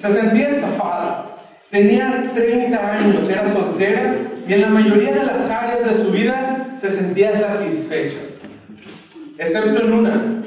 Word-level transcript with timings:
se 0.00 0.12
sentía 0.12 0.48
estafada. 0.48 1.36
Tenía 1.70 2.32
30 2.34 2.92
años, 2.92 3.28
era 3.28 3.52
soltera 3.52 4.14
y 4.46 4.52
en 4.52 4.60
la 4.60 4.68
mayoría 4.68 5.12
de 5.12 5.24
las 5.24 5.50
áreas 5.50 5.84
de 5.84 6.04
su 6.04 6.12
vida 6.12 6.78
se 6.80 6.90
sentía 6.94 7.40
satisfecha, 7.40 8.18
excepto 9.38 9.84
en 9.84 9.92
una. 9.92 10.42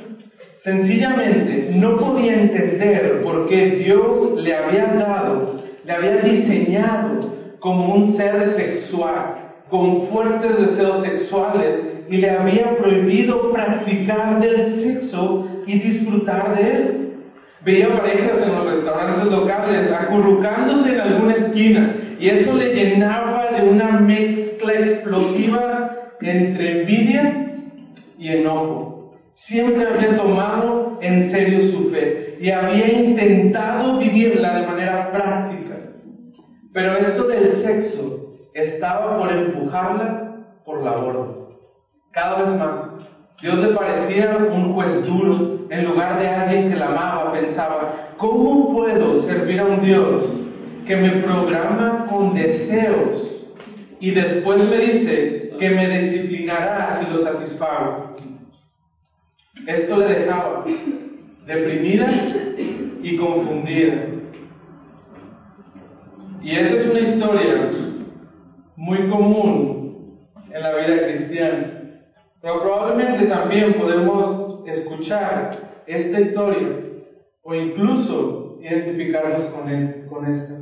Sencillamente 0.63 1.71
no 1.73 1.97
podía 1.97 2.33
entender 2.33 3.21
por 3.23 3.47
qué 3.47 3.71
Dios 3.83 4.41
le 4.41 4.55
había 4.55 4.85
dado, 4.93 5.61
le 5.85 5.91
había 5.91 6.17
diseñado 6.17 7.33
como 7.59 7.95
un 7.95 8.17
ser 8.17 8.55
sexual, 8.55 9.35
con 9.69 10.07
fuertes 10.07 10.57
deseos 10.59 11.03
sexuales, 11.03 11.75
y 12.09 12.17
le 12.17 12.29
había 12.29 12.75
prohibido 12.77 13.51
practicar 13.51 14.39
del 14.39 14.81
sexo 14.81 15.47
y 15.65 15.79
disfrutar 15.79 16.57
de 16.57 16.71
él. 16.71 17.08
Veía 17.65 17.89
parejas 17.89 18.41
en 18.41 18.55
los 18.55 18.65
restaurantes 18.65 19.25
locales 19.25 19.91
acurrucándose 19.91 20.93
en 20.93 21.01
alguna 21.01 21.33
esquina 21.33 21.95
y 22.17 22.29
eso 22.29 22.53
le 22.53 22.73
llenaba 22.73 23.51
de 23.51 23.69
una 23.69 23.99
mezcla 23.99 24.73
explosiva 24.73 25.91
entre 26.21 26.81
envidia 26.81 27.45
y 28.17 28.29
enojo. 28.29 29.13
Siempre 29.33 29.87
había 29.87 30.17
tomado 30.17 30.99
en 31.01 31.31
serio 31.31 31.71
su 31.71 31.89
fe 31.91 32.37
y 32.39 32.49
había 32.49 32.87
intentado 32.93 33.97
vivirla 33.97 34.59
de 34.59 34.67
manera 34.67 35.11
práctica. 35.11 35.75
Pero 36.73 36.97
esto 36.97 37.23
del 37.27 37.51
sexo 37.61 38.35
estaba 38.53 39.17
por 39.17 39.31
empujarla 39.31 40.45
por 40.65 40.83
la 40.83 40.91
borda. 40.91 41.27
Cada 42.11 42.43
vez 42.43 42.59
más, 42.59 42.95
Dios 43.41 43.59
le 43.59 43.75
parecía 43.75 44.37
un 44.51 44.73
juez 44.73 45.05
duro 45.05 45.58
en 45.69 45.85
lugar 45.85 46.19
de 46.19 46.27
alguien 46.27 46.69
que 46.69 46.75
la 46.75 46.87
amaba, 46.87 47.31
pensaba, 47.31 48.15
¿cómo 48.17 48.73
puedo 48.73 49.21
servir 49.23 49.59
a 49.59 49.65
un 49.65 49.85
Dios 49.85 50.35
que 50.85 50.95
me 50.95 51.21
programa 51.21 52.07
con 52.09 52.33
deseos 52.33 53.45
y 53.99 54.11
después 54.11 54.67
me 54.69 54.77
dice 54.77 55.51
que 55.59 55.69
me 55.69 55.89
disciplinará 55.89 56.99
si 56.99 57.11
lo 57.11 57.19
satisfago? 57.19 58.15
Esto 59.67 59.97
le 59.97 60.19
dejaba 60.19 60.65
deprimida 61.45 62.07
y 63.03 63.17
confundida. 63.17 64.05
Y 66.41 66.55
esa 66.55 66.75
es 66.75 66.85
una 66.89 66.99
historia 66.99 67.71
muy 68.75 69.09
común 69.09 70.17
en 70.51 70.63
la 70.63 70.75
vida 70.75 71.03
cristiana. 71.03 71.73
Pero 72.41 72.61
probablemente 72.61 73.25
también 73.27 73.73
podemos 73.73 74.48
escuchar 74.71 75.83
esta 75.85 76.19
historia 76.19 76.67
o 77.43 77.53
incluso 77.53 78.57
identificarnos 78.61 79.45
con, 79.47 79.69
él, 79.69 80.05
con 80.09 80.25
esta. 80.25 80.55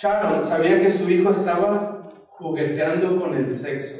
Sharon 0.00 0.48
sabía 0.48 0.80
que 0.80 0.98
su 0.98 1.08
hijo 1.08 1.30
estaba 1.30 2.10
jugueteando 2.28 3.20
con 3.20 3.34
el 3.34 3.58
sexo, 3.58 3.98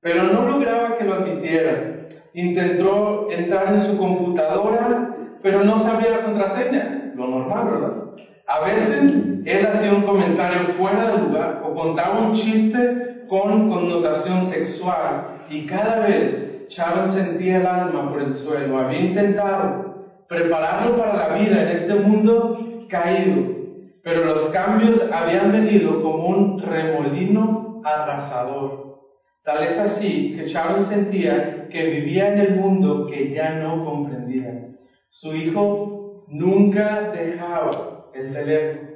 pero 0.00 0.24
no 0.24 0.48
lograba 0.48 0.96
que 0.96 1.04
lo 1.04 1.14
admitiera. 1.14 2.06
Intentó 2.34 3.30
entrar 3.30 3.74
en 3.74 3.80
su 3.80 3.98
computadora, 3.98 5.16
pero 5.42 5.64
no 5.64 5.78
sabía 5.82 6.10
la 6.10 6.24
contraseña, 6.24 7.12
lo 7.14 7.26
normal, 7.26 7.66
¿verdad? 7.66 8.08
A 8.46 8.60
veces 8.60 9.44
él 9.44 9.66
hacía 9.66 9.92
un 9.92 10.02
comentario 10.02 10.68
fuera 10.78 11.12
de 11.12 11.18
lugar 11.18 11.62
o 11.64 11.74
contaba 11.74 12.20
un 12.20 12.34
chiste 12.34 13.24
con 13.28 13.68
connotación 13.68 14.50
sexual 14.50 15.38
y 15.50 15.66
cada 15.66 16.06
vez 16.06 16.47
Sharon 16.68 17.14
sentía 17.14 17.58
el 17.58 17.66
alma 17.66 18.10
por 18.10 18.22
el 18.22 18.34
suelo. 18.36 18.78
Había 18.78 19.00
intentado 19.00 19.94
prepararlo 20.28 20.96
para 20.96 21.16
la 21.16 21.34
vida 21.38 21.62
en 21.62 21.68
este 21.68 21.94
mundo 21.94 22.58
caído, 22.88 23.54
pero 24.02 24.24
los 24.24 24.50
cambios 24.50 25.00
habían 25.10 25.52
venido 25.52 26.02
como 26.02 26.26
un 26.28 26.60
remolino 26.60 27.80
arrasador. 27.84 28.98
Tal 29.44 29.64
es 29.64 29.78
así 29.78 30.34
que 30.36 30.48
Sharon 30.48 30.86
sentía 30.86 31.68
que 31.70 31.84
vivía 31.84 32.28
en 32.32 32.38
el 32.38 32.56
mundo 32.56 33.06
que 33.06 33.32
ya 33.32 33.54
no 33.54 33.84
comprendía. 33.84 34.68
Su 35.10 35.34
hijo 35.34 36.24
nunca 36.28 37.12
dejaba 37.12 38.04
el 38.12 38.32
teléfono. 38.32 38.88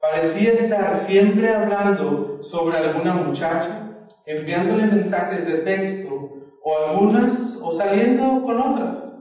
Parecía 0.00 0.52
estar 0.54 1.06
siempre 1.06 1.48
hablando 1.48 2.42
sobre 2.42 2.78
alguna 2.78 3.14
muchacha 3.14 3.82
enviándole 4.26 4.86
mensajes 4.86 5.44
de 5.46 5.58
texto 5.58 6.31
o 6.64 6.76
algunas 6.76 7.58
o 7.62 7.72
saliendo 7.76 8.42
con 8.42 8.60
otras. 8.60 9.12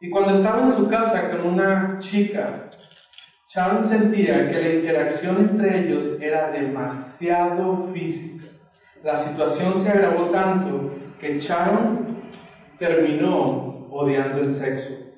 Y 0.00 0.10
cuando 0.10 0.34
estaba 0.34 0.62
en 0.62 0.76
su 0.76 0.88
casa 0.88 1.30
con 1.30 1.46
una 1.46 1.98
chica, 2.00 2.70
Sharon 3.54 3.88
sentía 3.88 4.50
que 4.50 4.60
la 4.60 4.74
interacción 4.74 5.36
entre 5.38 5.80
ellos 5.80 6.20
era 6.20 6.50
demasiado 6.50 7.88
física. 7.92 8.46
La 9.02 9.28
situación 9.28 9.82
se 9.82 9.88
agravó 9.88 10.26
tanto 10.30 10.92
que 11.18 11.40
Sharon 11.40 12.18
terminó 12.78 13.88
odiando 13.90 14.40
el 14.40 14.56
sexo. 14.56 15.08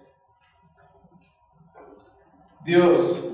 Dios 2.65 3.25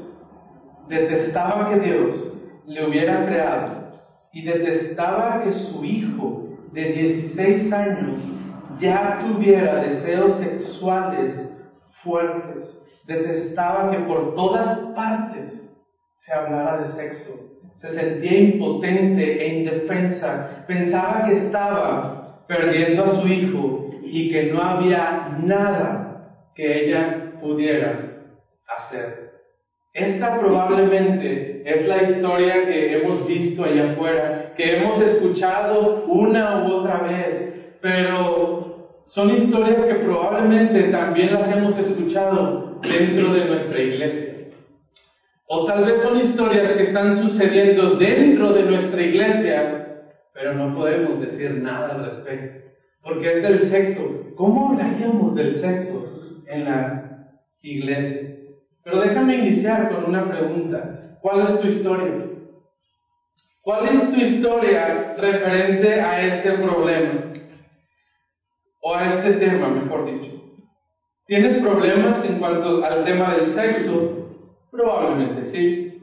detestaba 0.88 1.68
que 1.70 1.80
Dios 1.80 2.32
le 2.66 2.86
hubiera 2.86 3.26
creado 3.26 4.00
y 4.32 4.42
detestaba 4.42 5.42
que 5.42 5.52
su 5.52 5.84
hijo 5.84 6.45
de 6.76 6.92
16 6.92 7.72
años 7.72 8.18
ya 8.78 9.18
tuviera 9.20 9.82
deseos 9.82 10.38
sexuales 10.38 11.56
fuertes. 12.02 12.82
Detestaba 13.06 13.90
que 13.90 13.98
por 14.00 14.34
todas 14.34 14.78
partes 14.94 15.74
se 16.18 16.32
hablara 16.34 16.78
de 16.78 16.92
sexo. 16.92 17.32
Se 17.76 17.92
sentía 17.92 18.40
impotente 18.40 19.42
e 19.42 19.60
indefensa. 19.60 20.64
Pensaba 20.66 21.24
que 21.24 21.46
estaba 21.46 22.44
perdiendo 22.46 23.04
a 23.04 23.20
su 23.22 23.26
hijo 23.26 23.90
y 24.02 24.30
que 24.30 24.52
no 24.52 24.62
había 24.62 25.38
nada 25.42 26.28
que 26.54 26.84
ella 26.84 27.40
pudiera 27.40 28.18
hacer. 28.76 29.30
Esta 29.94 30.38
probablemente 30.38 31.62
es 31.64 31.86
la 31.86 32.02
historia 32.02 32.66
que 32.66 32.98
hemos 32.98 33.26
visto 33.26 33.64
allá 33.64 33.92
afuera, 33.92 34.45
que 34.56 34.76
hemos 34.76 35.00
escuchado 35.00 36.04
una 36.06 36.66
u 36.66 36.72
otra 36.72 37.02
vez, 37.02 37.76
pero 37.80 39.02
son 39.06 39.30
historias 39.30 39.84
que 39.84 39.94
probablemente 39.96 40.84
también 40.84 41.34
las 41.34 41.54
hemos 41.54 41.78
escuchado 41.78 42.80
dentro 42.82 43.32
de 43.34 43.44
nuestra 43.44 43.80
iglesia. 43.80 44.34
O 45.48 45.64
tal 45.66 45.84
vez 45.84 46.02
son 46.02 46.18
historias 46.18 46.72
que 46.72 46.84
están 46.84 47.22
sucediendo 47.22 47.96
dentro 47.96 48.52
de 48.52 48.62
nuestra 48.64 49.00
iglesia, 49.00 49.86
pero 50.32 50.54
no 50.54 50.74
podemos 50.74 51.20
decir 51.20 51.62
nada 51.62 51.94
al 51.94 52.04
respecto, 52.06 52.68
porque 53.02 53.36
es 53.36 53.42
del 53.42 53.70
sexo. 53.70 54.34
¿Cómo 54.36 54.70
hablaríamos 54.70 55.34
del 55.36 55.60
sexo 55.60 56.42
en 56.48 56.64
la 56.64 57.30
iglesia? 57.62 58.36
Pero 58.82 59.00
déjame 59.00 59.36
iniciar 59.36 59.88
con 59.88 60.04
una 60.06 60.28
pregunta. 60.28 61.18
¿Cuál 61.22 61.42
es 61.42 61.60
tu 61.60 61.68
historia? 61.68 62.25
¿Cuál 63.66 63.88
es 63.88 64.12
tu 64.12 64.20
historia 64.20 65.16
referente 65.18 66.00
a 66.00 66.20
este 66.20 66.52
problema? 66.52 67.32
O 68.80 68.94
a 68.94 69.06
este 69.06 69.32
tema, 69.44 69.66
mejor 69.70 70.06
dicho. 70.06 70.40
¿Tienes 71.26 71.60
problemas 71.60 72.24
en 72.24 72.38
cuanto 72.38 72.84
al 72.84 73.04
tema 73.04 73.34
del 73.34 73.54
sexo? 73.54 74.28
Probablemente 74.70 75.46
sí. 75.46 75.98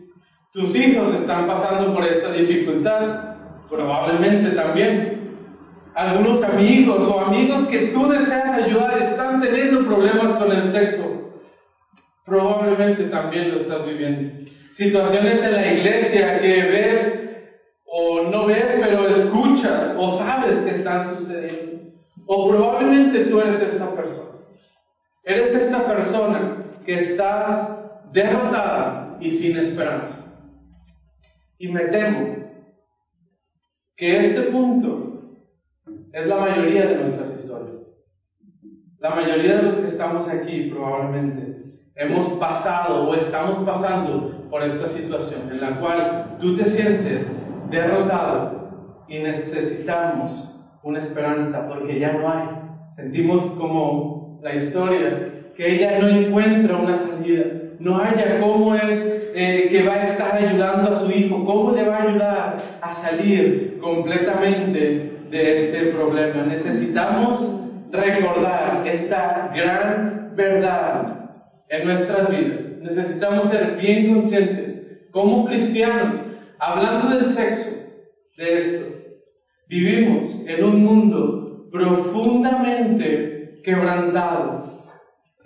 ¿Tus 0.52 0.76
hijos 0.76 1.14
están 1.14 1.48
pasando 1.48 1.96
por 1.96 2.04
esta 2.04 2.34
dificultad? 2.34 3.38
Probablemente 3.70 4.58
también. 4.58 5.38
Algunos 5.96 6.44
amigos 6.44 7.02
o 7.04 7.22
amigos 7.22 7.66
que 7.68 7.94
tú 7.94 8.10
deseas 8.10 8.62
ayudar 8.62 9.02
están 9.04 9.40
teniendo 9.40 9.86
problemas 9.86 10.36
con 10.36 10.52
el 10.52 10.70
sexo 10.70 11.14
probablemente 12.26 13.04
también 13.06 13.52
lo 13.52 13.58
estás 13.58 13.86
viviendo. 13.86 14.50
Situaciones 14.74 15.44
en 15.44 15.54
la 15.54 15.68
iglesia 15.68 16.40
que 16.40 16.54
ves 16.64 17.23
no 18.44 18.48
ves, 18.48 18.78
pero 18.80 19.08
escuchas 19.08 19.96
o 19.98 20.18
sabes 20.18 20.58
que 20.66 20.76
están 20.78 21.18
sucediendo. 21.18 21.92
O 22.26 22.50
probablemente 22.50 23.26
tú 23.26 23.40
eres 23.40 23.62
esta 23.62 23.90
persona. 23.96 24.40
Eres 25.24 25.54
esta 25.54 25.88
persona 25.88 26.66
que 26.86 27.12
estás 27.12 28.12
derrotada 28.12 29.18
y 29.20 29.30
sin 29.38 29.58
esperanza. 29.58 30.18
Y 31.58 31.70
me 31.70 31.86
temo 31.86 32.36
que 33.96 34.18
este 34.28 34.42
punto 34.52 35.22
es 36.12 36.28
la 36.28 36.36
mayoría 36.36 36.86
de 36.88 36.96
nuestras 36.96 37.40
historias. 37.40 37.82
La 39.00 39.12
mayoría 39.12 39.58
de 39.58 39.64
los 39.64 39.76
que 39.78 39.88
estamos 39.88 40.28
aquí 40.28 40.70
probablemente 40.70 41.64
hemos 41.96 42.40
pasado 42.40 43.10
o 43.10 43.16
estamos 43.16 43.58
pasando 43.66 44.48
por 44.50 44.64
esta 44.64 44.90
situación 44.90 45.52
en 45.52 45.62
la 45.62 45.80
cual 45.80 46.38
tú 46.40 46.56
te 46.56 46.66
sientes 46.72 47.43
derrotado 47.74 49.04
y 49.08 49.20
necesitamos 49.20 50.50
una 50.84 51.00
esperanza 51.00 51.68
porque 51.68 52.00
ya 52.00 52.14
no 52.14 52.30
hay. 52.32 52.48
Sentimos 52.96 53.42
como 53.58 54.40
la 54.42 54.56
historia 54.56 55.30
que 55.56 55.76
ella 55.76 56.00
no 56.00 56.08
encuentra 56.10 56.78
una 56.78 56.98
salida. 56.98 57.46
no 57.80 57.98
haya 57.98 58.40
cómo 58.40 58.76
es 58.76 59.32
eh, 59.36 59.68
que 59.70 59.84
va 59.84 59.96
a 59.96 60.08
estar 60.10 60.36
ayudando 60.38 60.92
a 60.92 61.00
su 61.00 61.12
hijo, 61.12 61.44
cómo 61.44 61.72
le 61.72 61.84
va 61.84 61.98
a 61.98 62.04
ayudar 62.04 62.58
a 62.82 62.94
salir 63.02 63.80
completamente 63.82 65.12
de 65.30 65.66
este 65.66 65.92
problema. 65.92 66.44
Necesitamos 66.44 67.60
recordar 67.92 68.88
esta 68.88 69.52
gran 69.54 70.34
verdad 70.36 71.32
en 71.70 71.86
nuestras 71.86 72.30
vidas. 72.30 72.66
Necesitamos 72.82 73.50
ser 73.50 73.78
bien 73.78 74.14
conscientes 74.14 75.08
como 75.12 75.46
cristianos, 75.46 76.20
hablando 76.66 77.10
del 77.16 77.34
sexo, 77.36 77.70
de 78.38 78.58
esto. 78.58 78.86
Vivimos 79.68 80.42
en 80.48 80.64
un 80.64 80.84
mundo 80.84 81.68
profundamente 81.72 83.60
quebrantado, 83.64 84.64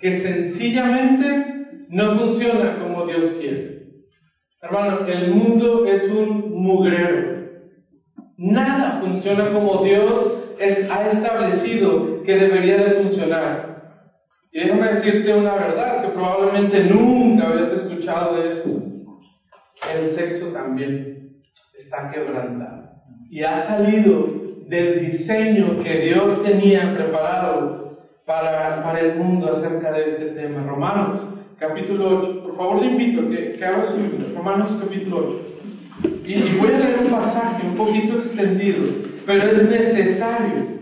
que 0.00 0.20
sencillamente 0.20 1.44
no 1.88 2.18
funciona 2.18 2.78
como 2.78 3.06
Dios 3.06 3.32
quiere. 3.40 3.78
Hermano, 4.60 5.06
el 5.06 5.30
mundo 5.30 5.86
es 5.86 6.10
un 6.10 6.62
mugrero. 6.62 7.38
Nada 8.36 9.00
funciona 9.00 9.52
como 9.52 9.84
Dios 9.84 10.34
ha 10.90 11.10
establecido 11.10 12.22
que 12.22 12.34
debería 12.36 12.76
de 12.84 13.02
funcionar. 13.02 13.68
Y 14.52 14.60
déjame 14.60 14.94
decirte 14.94 15.34
una 15.34 15.54
verdad 15.54 16.02
que 16.02 16.08
probablemente 16.08 16.84
nunca 16.84 17.48
habías 17.48 17.72
escuchado 17.72 18.36
de 18.36 18.50
esto. 18.50 18.87
El 19.94 20.14
sexo 20.14 20.52
también 20.52 21.30
está 21.78 22.10
quebrantado. 22.10 22.90
Y 23.30 23.42
ha 23.42 23.66
salido 23.66 24.28
del 24.66 25.06
diseño 25.06 25.82
que 25.82 26.00
Dios 26.00 26.42
tenía 26.42 26.94
preparado 26.94 27.98
para, 28.26 28.82
para 28.82 29.00
el 29.00 29.16
mundo 29.16 29.50
acerca 29.50 29.92
de 29.92 30.04
este 30.04 30.26
tema. 30.32 30.64
Romanos 30.66 31.26
capítulo 31.58 32.20
8. 32.20 32.42
Por 32.42 32.56
favor, 32.56 32.82
le 32.82 32.92
invito 32.92 33.28
que, 33.28 33.52
que 33.52 33.64
abra 33.64 33.84
su. 33.84 34.34
Romanos 34.36 34.78
capítulo 34.82 35.42
8. 36.02 36.14
Y, 36.26 36.34
y 36.34 36.58
voy 36.58 36.72
a 36.72 36.78
leer 36.78 36.98
un 37.04 37.10
pasaje 37.10 37.66
un 37.66 37.76
poquito 37.76 38.16
extendido, 38.16 38.84
pero 39.26 39.50
es 39.50 39.62
necesario 39.68 40.78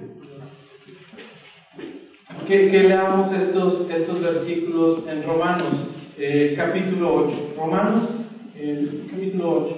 que, 2.47 2.83
leamos 2.83 3.33
estos, 3.33 3.91
estos 3.91 4.23
versículos 4.23 5.05
en 5.09 5.25
Romanos 5.25 5.89
eh, 6.17 6.55
capítulo 6.57 7.27
8. 7.27 7.55
Romanos 7.57 8.11
capítulo 8.57 9.67
8. 9.67 9.77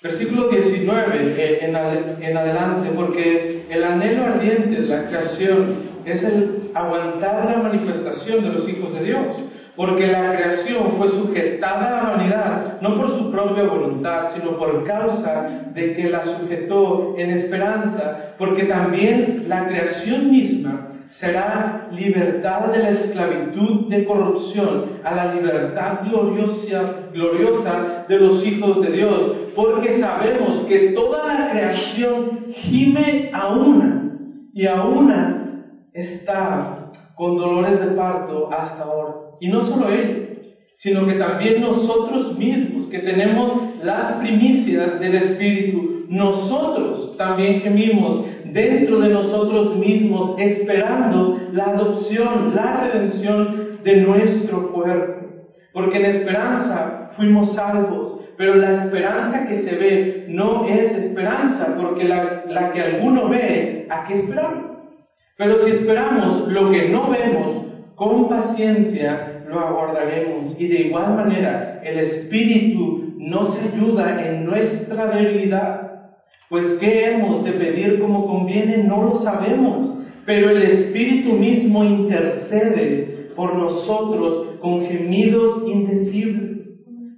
Versículo 0.00 0.48
19 0.48 1.34
eh, 1.36 1.64
en, 1.64 2.22
en 2.22 2.36
adelante, 2.36 2.90
porque 2.94 3.64
el 3.68 3.82
anhelo 3.82 4.24
ardiente 4.24 4.82
de 4.82 4.86
la 4.86 5.08
creación 5.08 5.88
es 6.04 6.22
el 6.22 6.70
aguantar 6.72 7.44
la 7.44 7.56
manifestación 7.60 8.44
de 8.44 8.50
los 8.50 8.68
hijos 8.68 8.94
de 8.94 9.04
Dios 9.04 9.47
porque 9.78 10.08
la 10.08 10.34
creación 10.34 10.94
fue 10.98 11.06
sujetada 11.06 11.86
a 11.86 12.02
la 12.02 12.10
vanidad, 12.10 12.80
no 12.80 12.96
por 12.96 13.16
su 13.16 13.30
propia 13.30 13.62
voluntad, 13.62 14.30
sino 14.34 14.58
por 14.58 14.84
causa 14.84 15.70
de 15.72 15.94
que 15.94 16.10
la 16.10 16.24
sujetó 16.24 17.14
en 17.16 17.30
esperanza, 17.30 18.34
porque 18.38 18.64
también 18.64 19.44
la 19.46 19.68
creación 19.68 20.32
misma 20.32 20.88
será 21.20 21.86
libertada 21.92 22.72
de 22.72 22.78
la 22.82 22.90
esclavitud 22.90 23.88
de 23.88 24.04
corrupción 24.04 24.98
a 25.04 25.14
la 25.14 25.34
libertad 25.34 26.00
gloriosa, 26.10 27.10
gloriosa 27.12 28.04
de 28.08 28.18
los 28.18 28.44
hijos 28.44 28.82
de 28.82 28.90
Dios, 28.90 29.32
porque 29.54 30.00
sabemos 30.00 30.66
que 30.66 30.88
toda 30.88 31.24
la 31.24 31.50
creación 31.52 32.46
gime 32.52 33.30
a 33.32 33.46
una 33.54 34.10
y 34.52 34.66
a 34.66 34.82
una 34.82 35.62
está 35.92 36.90
con 37.14 37.36
dolores 37.36 37.78
de 37.78 37.86
parto 37.92 38.52
hasta 38.52 38.82
ahora. 38.82 39.27
Y 39.40 39.48
no 39.48 39.60
solo 39.60 39.92
ello, 39.92 40.28
sino 40.76 41.06
que 41.06 41.14
también 41.14 41.60
nosotros 41.60 42.36
mismos, 42.38 42.86
que 42.88 43.00
tenemos 43.00 43.82
las 43.82 44.12
primicias 44.20 45.00
del 45.00 45.14
Espíritu, 45.14 46.06
nosotros 46.08 47.16
también 47.16 47.60
gemimos 47.60 48.24
dentro 48.44 49.00
de 49.00 49.08
nosotros 49.08 49.76
mismos, 49.76 50.38
esperando 50.38 51.38
la 51.52 51.64
adopción, 51.64 52.54
la 52.54 52.80
redención 52.80 53.78
de 53.82 53.96
nuestro 54.02 54.72
cuerpo. 54.72 55.26
Porque 55.72 55.98
en 55.98 56.06
esperanza 56.06 57.10
fuimos 57.16 57.54
salvos, 57.54 58.20
pero 58.36 58.54
la 58.54 58.84
esperanza 58.84 59.46
que 59.48 59.62
se 59.62 59.74
ve 59.74 60.26
no 60.28 60.66
es 60.66 60.92
esperanza, 60.92 61.76
porque 61.76 62.04
la, 62.04 62.44
la 62.46 62.72
que 62.72 62.80
alguno 62.80 63.28
ve, 63.28 63.86
¿a 63.90 64.06
qué 64.06 64.14
esperamos? 64.14 64.64
Pero 65.36 65.58
si 65.58 65.70
esperamos 65.70 66.48
lo 66.48 66.70
que 66.70 66.88
no 66.88 67.10
vemos, 67.10 67.64
con 67.96 68.28
paciencia 68.28 69.27
lo 69.48 69.60
aguardaremos. 69.60 70.54
Y 70.58 70.66
de 70.66 70.82
igual 70.82 71.14
manera, 71.14 71.80
el 71.84 71.98
Espíritu 71.98 73.14
nos 73.18 73.56
ayuda 73.56 74.26
en 74.26 74.44
nuestra 74.44 75.06
debilidad. 75.16 75.88
Pues 76.48 76.78
qué 76.80 77.10
hemos 77.10 77.44
de 77.44 77.52
pedir 77.52 78.00
como 78.00 78.26
conviene, 78.26 78.78
no 78.84 79.02
lo 79.02 79.14
sabemos. 79.16 80.04
Pero 80.24 80.50
el 80.50 80.62
Espíritu 80.62 81.32
mismo 81.32 81.84
intercede 81.84 83.30
por 83.34 83.54
nosotros 83.54 84.58
con 84.60 84.84
gemidos 84.86 85.62
indecibles. 85.66 86.68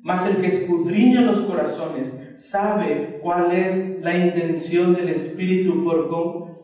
Mas 0.02 0.30
el 0.30 0.40
que 0.40 0.46
escudriña 0.46 1.22
los 1.22 1.42
corazones 1.42 2.14
sabe 2.50 3.18
cuál 3.22 3.52
es 3.52 4.00
la 4.00 4.16
intención 4.16 4.94
del 4.94 5.10
Espíritu 5.10 5.84
por, 5.84 6.08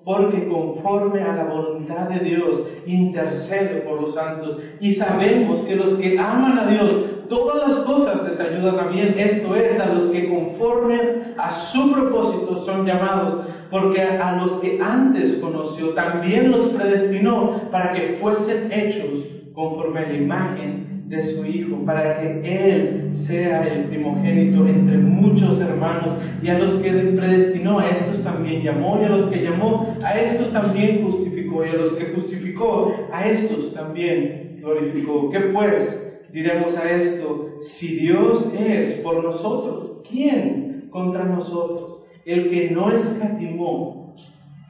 porque 0.07 0.47
conforme 0.47 1.21
a 1.21 1.35
la 1.35 1.45
voluntad 1.47 2.09
de 2.09 2.21
Dios 2.21 2.63
intercede 2.87 3.81
por 3.81 4.01
los 4.01 4.15
santos. 4.15 4.57
Y 4.79 4.95
sabemos 4.95 5.65
que 5.65 5.75
los 5.75 5.97
que 5.97 6.17
aman 6.17 6.61
a 6.61 6.67
Dios, 6.69 7.27
todas 7.29 7.69
las 7.69 7.85
cosas 7.85 8.23
les 8.23 8.39
ayudan 8.39 8.79
a 8.79 8.87
bien, 8.87 9.17
esto 9.19 9.57
es, 9.57 9.81
a 9.81 9.87
los 9.87 10.09
que 10.11 10.29
conforme 10.29 11.35
a 11.37 11.73
su 11.73 11.93
propósito 11.93 12.65
son 12.65 12.87
llamados, 12.87 13.49
porque 13.69 14.01
a 14.01 14.37
los 14.37 14.61
que 14.61 14.79
antes 14.81 15.41
conoció 15.41 15.89
también 15.95 16.53
los 16.53 16.69
predestinó 16.69 17.63
para 17.73 17.93
que 17.93 18.19
fuesen 18.21 18.71
hechos 18.71 19.25
conforme 19.55 19.99
a 19.99 20.09
la 20.09 20.15
imagen 20.15 20.86
de 21.09 21.23
su 21.23 21.47
Hijo, 21.47 21.85
para 21.85 22.19
que 22.19 22.41
Él 22.43 23.11
sea 23.27 23.63
el 23.67 23.85
primogénito 23.85 24.67
entre 24.67 24.99
muchos 24.99 25.61
hermanos, 25.61 26.17
y 26.43 26.49
a 26.49 26.59
los 26.59 26.83
que 26.83 26.91
predestinó, 26.91 27.79
a 27.79 27.89
estos 27.89 28.25
también 28.25 28.63
llamó, 28.63 29.01
y 29.01 29.05
a 29.05 29.09
los 29.09 29.27
que 29.27 29.43
llamó, 29.43 29.97
a 30.03 30.19
estos 30.19 30.53
también 30.53 31.05
justificó, 31.05 31.65
y 31.65 31.69
a 31.69 31.75
los 31.75 31.93
que 31.93 32.07
justificó, 32.07 32.93
a 33.13 33.29
estos 33.29 33.73
también 33.75 34.59
glorificó. 34.61 35.31
¿Qué 35.31 35.41
pues 35.53 36.27
diremos 36.33 36.77
a 36.77 36.91
esto? 36.91 37.51
Si 37.79 37.97
Dios 37.97 38.53
es 38.59 39.01
por 39.01 39.23
nosotros, 39.23 40.03
¿quién 40.11 40.89
contra 40.91 41.25
nosotros? 41.25 42.03
El 42.25 42.51
que 42.51 42.71
no 42.71 42.91
escatimó 42.91 44.17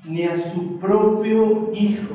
ni 0.04 0.24
a 0.24 0.52
su 0.52 0.78
propio 0.78 1.72
Hijo, 1.72 2.14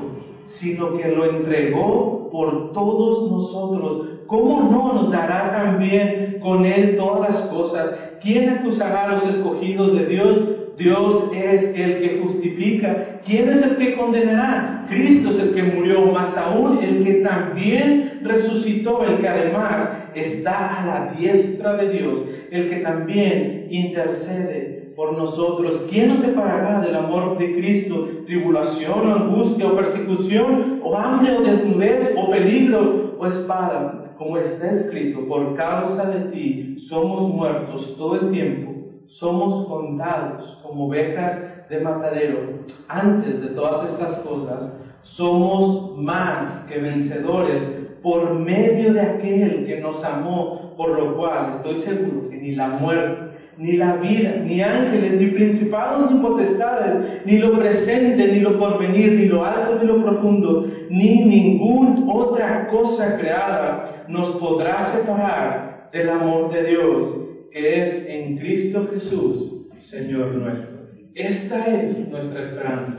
sino 0.60 0.96
que 0.98 1.08
lo 1.08 1.26
entregó 1.26 2.30
por 2.32 2.72
todos 2.72 3.30
nosotros, 3.30 4.11
¿cómo 4.32 4.72
no 4.72 4.94
nos 4.94 5.12
dará 5.12 5.52
también 5.52 6.38
con 6.42 6.66
Él 6.66 6.96
todas 6.96 7.30
las 7.30 7.42
cosas? 7.50 8.00
¿Quién 8.22 8.48
acusará 8.48 9.04
a 9.04 9.12
los 9.16 9.28
escogidos 9.28 9.94
de 9.94 10.06
Dios? 10.06 10.38
Dios 10.78 11.32
es 11.36 11.64
el 11.76 12.02
que 12.02 12.20
justifica. 12.24 13.20
¿Quién 13.26 13.50
es 13.50 13.62
el 13.62 13.76
que 13.76 13.98
condenará? 13.98 14.86
Cristo 14.88 15.32
es 15.32 15.40
el 15.40 15.54
que 15.54 15.64
murió, 15.64 16.06
más 16.14 16.36
aún 16.38 16.82
el 16.82 17.04
que 17.04 17.16
también 17.16 18.22
resucitó, 18.24 19.04
el 19.04 19.18
que 19.18 19.28
además 19.28 19.90
está 20.16 20.82
a 20.82 20.86
la 20.86 21.14
diestra 21.14 21.76
de 21.76 21.90
Dios, 21.90 22.26
el 22.52 22.70
que 22.70 22.78
también 22.78 23.68
intercede 23.70 24.94
por 24.96 25.18
nosotros. 25.18 25.88
¿Quién 25.90 26.08
nos 26.08 26.22
separará 26.22 26.80
del 26.80 26.96
amor 26.96 27.38
de 27.38 27.54
Cristo? 27.56 28.08
Tribulación 28.26 29.08
o 29.08 29.14
angustia 29.14 29.68
o 29.68 29.76
persecución 29.76 30.80
o 30.84 30.98
hambre 30.98 31.36
o 31.38 31.42
desnudez 31.42 32.14
o 32.16 32.30
peligro 32.30 33.18
o 33.20 33.28
espada. 33.28 34.01
Como 34.22 34.38
está 34.38 34.70
escrito, 34.70 35.26
por 35.26 35.56
causa 35.56 36.06
de 36.06 36.30
ti 36.30 36.78
somos 36.88 37.34
muertos 37.34 37.96
todo 37.98 38.22
el 38.22 38.30
tiempo, 38.30 38.72
somos 39.08 39.66
contados 39.66 40.60
como 40.62 40.86
ovejas 40.86 41.68
de 41.68 41.80
matadero. 41.80 42.38
Antes 42.88 43.42
de 43.42 43.48
todas 43.48 43.90
estas 43.90 44.18
cosas, 44.20 44.78
somos 45.02 45.98
más 45.98 46.68
que 46.68 46.78
vencedores 46.78 47.64
por 48.04 48.36
medio 48.36 48.94
de 48.94 49.02
aquel 49.02 49.66
que 49.66 49.82
nos 49.82 50.04
amó, 50.04 50.76
por 50.78 50.90
lo 50.90 51.18
cual 51.18 51.54
estoy 51.56 51.78
seguro 51.78 52.30
que 52.30 52.38
ni 52.38 52.52
la 52.52 52.68
muerte, 52.68 53.31
ni 53.62 53.78
la 53.78 53.98
vida, 53.98 54.38
ni 54.44 54.60
ángeles, 54.62 55.20
ni 55.22 55.28
principados, 55.28 56.12
ni 56.12 56.20
potestades, 56.20 57.26
ni 57.26 57.38
lo 57.38 57.58
presente, 57.58 58.28
ni 58.32 58.40
lo 58.40 58.58
porvenir, 58.58 59.14
ni 59.14 59.26
lo 59.28 59.46
alto, 59.46 59.78
ni 59.80 59.88
lo 59.88 60.04
profundo, 60.04 60.68
ni 60.90 61.24
ninguna 61.26 62.12
otra 62.12 62.68
cosa 62.68 63.18
creada 63.18 64.06
nos 64.08 64.36
podrá 64.38 64.94
separar 64.94 65.90
del 65.94 66.10
amor 66.10 66.52
de 66.52 66.64
Dios 66.64 67.28
que 67.52 67.82
es 67.82 68.06
en 68.08 68.38
Cristo 68.38 68.88
Jesús, 68.94 69.68
Señor 69.82 70.34
nuestro. 70.36 70.82
esta 71.16 71.66
es 71.68 72.08
nuestra 72.10 72.42
esperanza. 72.42 72.98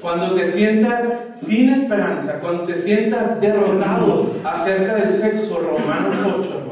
Cuando 0.00 0.36
te 0.36 0.52
sientas 0.52 1.40
sin 1.42 1.70
esperanza, 1.70 2.38
cuando 2.40 2.64
te 2.64 2.82
sientas 2.82 3.40
derrotado 3.40 4.32
acerca 4.44 4.94
del 4.94 5.20
sexo, 5.20 5.58
Romanos 5.58 6.34
8, 6.38 6.58
hermano, 6.58 6.67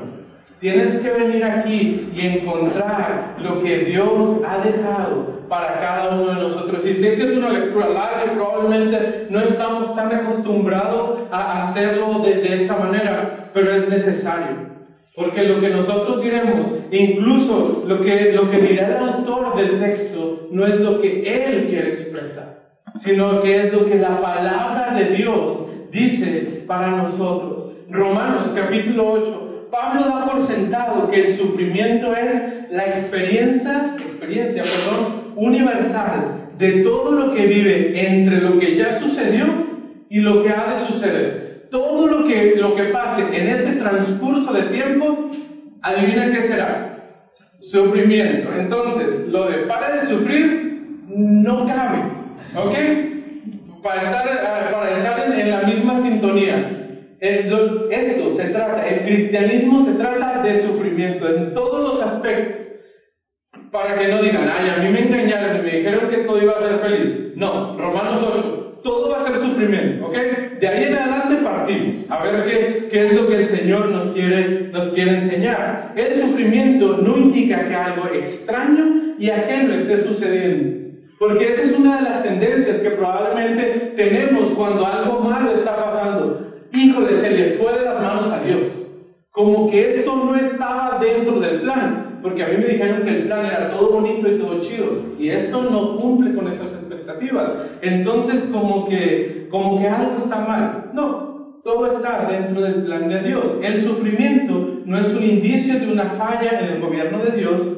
tienes 0.60 0.96
que 1.00 1.10
venir 1.10 1.44
aquí 1.44 2.10
y 2.14 2.26
encontrar 2.26 3.36
lo 3.38 3.62
que 3.62 3.78
Dios 3.84 4.40
ha 4.46 4.58
dejado 4.58 5.36
para 5.48 5.80
cada 5.80 6.16
uno 6.16 6.34
de 6.34 6.42
nosotros. 6.42 6.84
Y 6.86 6.94
sé 6.94 7.16
que 7.16 7.24
es 7.24 7.36
una 7.36 7.50
lectura 7.50 7.88
larga 7.90 8.32
y 8.32 8.36
probablemente 8.36 9.26
no 9.30 9.40
estamos 9.40 9.94
tan 9.94 10.12
acostumbrados 10.12 11.20
a 11.30 11.68
hacerlo 11.68 12.20
de, 12.20 12.62
esta 12.62 12.76
manera, 12.76 13.50
pero 13.52 13.70
es 13.72 13.88
necesario. 13.88 14.76
Porque 15.14 15.44
lo 15.44 15.60
que 15.60 15.70
nosotros 15.70 16.20
diremos, 16.20 16.70
incluso 16.90 17.84
lo 17.86 18.02
que, 18.02 18.32
lo 18.32 18.50
que 18.50 18.58
dirá 18.58 18.86
el 18.86 19.08
autor 19.08 19.56
del 19.56 19.80
texto, 19.80 20.48
no 20.50 20.66
es 20.66 20.80
lo 20.80 21.00
que 21.00 21.20
él 21.20 21.66
quiere 21.68 21.90
expresar, 21.90 22.58
sino 23.00 23.40
que 23.40 23.66
es 23.66 23.72
lo 23.72 23.86
que 23.86 23.96
la 23.96 24.20
palabra 24.20 24.94
de 24.94 25.16
Dios 25.16 25.90
dice 25.90 26.64
para 26.66 26.88
nosotros. 26.88 27.72
Romanos 27.88 28.52
capítulo 28.54 29.12
8, 29.12 29.45
Pablo 29.70 30.06
da 30.06 30.26
por 30.26 30.46
sentado 30.46 31.10
que 31.10 31.26
el 31.26 31.36
sufrimiento 31.36 32.14
es 32.14 32.70
la 32.70 32.86
experiencia, 32.86 33.96
experiencia, 33.98 34.62
perdón, 34.62 35.32
universal 35.36 36.50
de 36.58 36.82
todo 36.82 37.12
lo 37.12 37.34
que 37.34 37.46
vive 37.46 38.08
entre 38.08 38.40
lo 38.40 38.58
que 38.58 38.76
ya 38.76 39.00
sucedió 39.00 39.46
y 40.08 40.20
lo 40.20 40.42
que 40.42 40.50
ha 40.50 40.78
de 40.78 40.86
suceder 40.86 41.46
todo 41.70 42.06
lo 42.06 42.26
que, 42.26 42.56
lo 42.56 42.74
que 42.74 42.84
pase 42.84 43.22
en 43.36 43.48
ese 43.48 43.72
transcurso 43.76 44.52
de 44.52 44.62
tiempo, 44.64 45.30
adivina 45.82 46.32
qué 46.32 46.42
será. 46.42 46.92
Sufrimiento. 47.60 48.50
Entonces, 48.58 49.28
lo 49.28 49.48
de 49.48 49.58
para 49.66 49.96
de 49.96 50.06
sufrir 50.08 51.02
no 51.08 51.66
cabe. 51.66 52.02
¿Ok? 52.54 53.82
Para 53.82 54.02
estar, 54.02 54.26
eh, 54.26 54.72
para 54.72 54.90
estar 54.90 55.38
en, 55.38 55.50
la 55.50 55.62
misma 55.62 56.02
sintonía. 56.02 56.85
Esto 57.20 58.32
se 58.36 58.44
trata, 58.50 58.86
el 58.86 59.04
cristianismo 59.04 59.84
se 59.84 59.94
trata 59.94 60.42
de 60.42 60.62
sufrimiento 60.62 61.28
en 61.28 61.54
todos 61.54 61.80
los 61.80 62.02
aspectos. 62.02 62.66
Para 63.70 63.98
que 63.98 64.08
no 64.08 64.22
digan, 64.22 64.48
ay, 64.48 64.70
a 64.70 64.76
mí 64.78 64.90
me 64.90 65.06
engañaron 65.06 65.58
y 65.58 65.62
me 65.62 65.76
dijeron 65.78 66.10
que 66.10 66.18
todo 66.18 66.42
iba 66.42 66.52
a 66.52 66.60
ser 66.60 66.78
feliz. 66.78 67.36
No, 67.36 67.76
Romanos 67.76 68.22
8, 68.22 68.80
todo 68.82 69.10
va 69.10 69.18
a 69.18 69.26
ser 69.26 69.40
sufrimiento, 69.40 70.06
¿ok? 70.06 70.16
De 70.60 70.68
ahí 70.68 70.84
en 70.84 70.94
adelante 70.94 71.36
partimos, 71.42 72.10
a 72.10 72.22
ver 72.24 72.44
qué, 72.44 72.88
qué 72.88 73.06
es 73.06 73.12
lo 73.12 73.26
que 73.26 73.36
el 73.36 73.48
Señor 73.48 73.90
nos 73.90 74.14
quiere, 74.14 74.68
nos 74.72 74.88
quiere 74.94 75.18
enseñar. 75.18 75.92
El 75.96 76.16
sufrimiento 76.16 76.98
no 76.98 77.18
indica 77.18 77.68
que 77.68 77.74
algo 77.74 78.06
extraño 78.08 79.16
y 79.18 79.30
ajeno 79.30 79.74
esté 79.74 80.04
sucediendo. 80.04 80.86
Porque 81.18 81.52
esa 81.52 81.62
es 81.62 81.72
una 81.72 81.96
de 81.96 82.02
las 82.02 82.22
tendencias 82.22 82.78
que 82.78 82.90
probablemente 82.90 83.94
tenemos 83.96 84.50
cuando 84.52 84.86
algo 84.86 85.20
malo 85.20 85.52
está 85.52 85.74
pasando. 85.76 86.55
Híjole, 86.72 87.20
se 87.20 87.30
le 87.30 87.50
fue 87.58 87.72
de 87.72 87.84
las 87.84 88.02
manos 88.02 88.32
a 88.32 88.40
Dios. 88.40 88.82
Como 89.30 89.70
que 89.70 89.90
esto 89.90 90.16
no 90.16 90.34
estaba 90.36 90.98
dentro 90.98 91.40
del 91.40 91.60
plan. 91.60 92.20
Porque 92.22 92.42
a 92.42 92.48
mí 92.48 92.56
me 92.58 92.68
dijeron 92.68 93.04
que 93.04 93.10
el 93.10 93.26
plan 93.26 93.46
era 93.46 93.70
todo 93.70 93.90
bonito 93.90 94.28
y 94.28 94.38
todo 94.38 94.60
chido. 94.62 95.02
Y 95.18 95.28
esto 95.28 95.62
no 95.62 95.98
cumple 95.98 96.34
con 96.34 96.48
esas 96.48 96.76
entonces, 97.82 98.50
como 98.50 98.88
que, 98.88 99.48
como 99.50 99.78
que 99.78 99.86
algo 99.86 100.18
está 100.18 100.40
mal. 100.40 100.90
No, 100.92 101.60
todo 101.62 101.96
está 101.96 102.26
dentro 102.28 102.60
del 102.60 102.84
plan 102.84 103.08
de 103.08 103.22
Dios. 103.22 103.58
El 103.62 103.84
sufrimiento 103.84 104.80
no 104.84 104.98
es 104.98 105.08
un 105.08 105.22
indicio 105.22 105.80
de 105.80 105.92
una 105.92 106.10
falla 106.10 106.60
en 106.60 106.66
el 106.74 106.80
gobierno 106.80 107.18
de 107.18 107.36
Dios. 107.36 107.72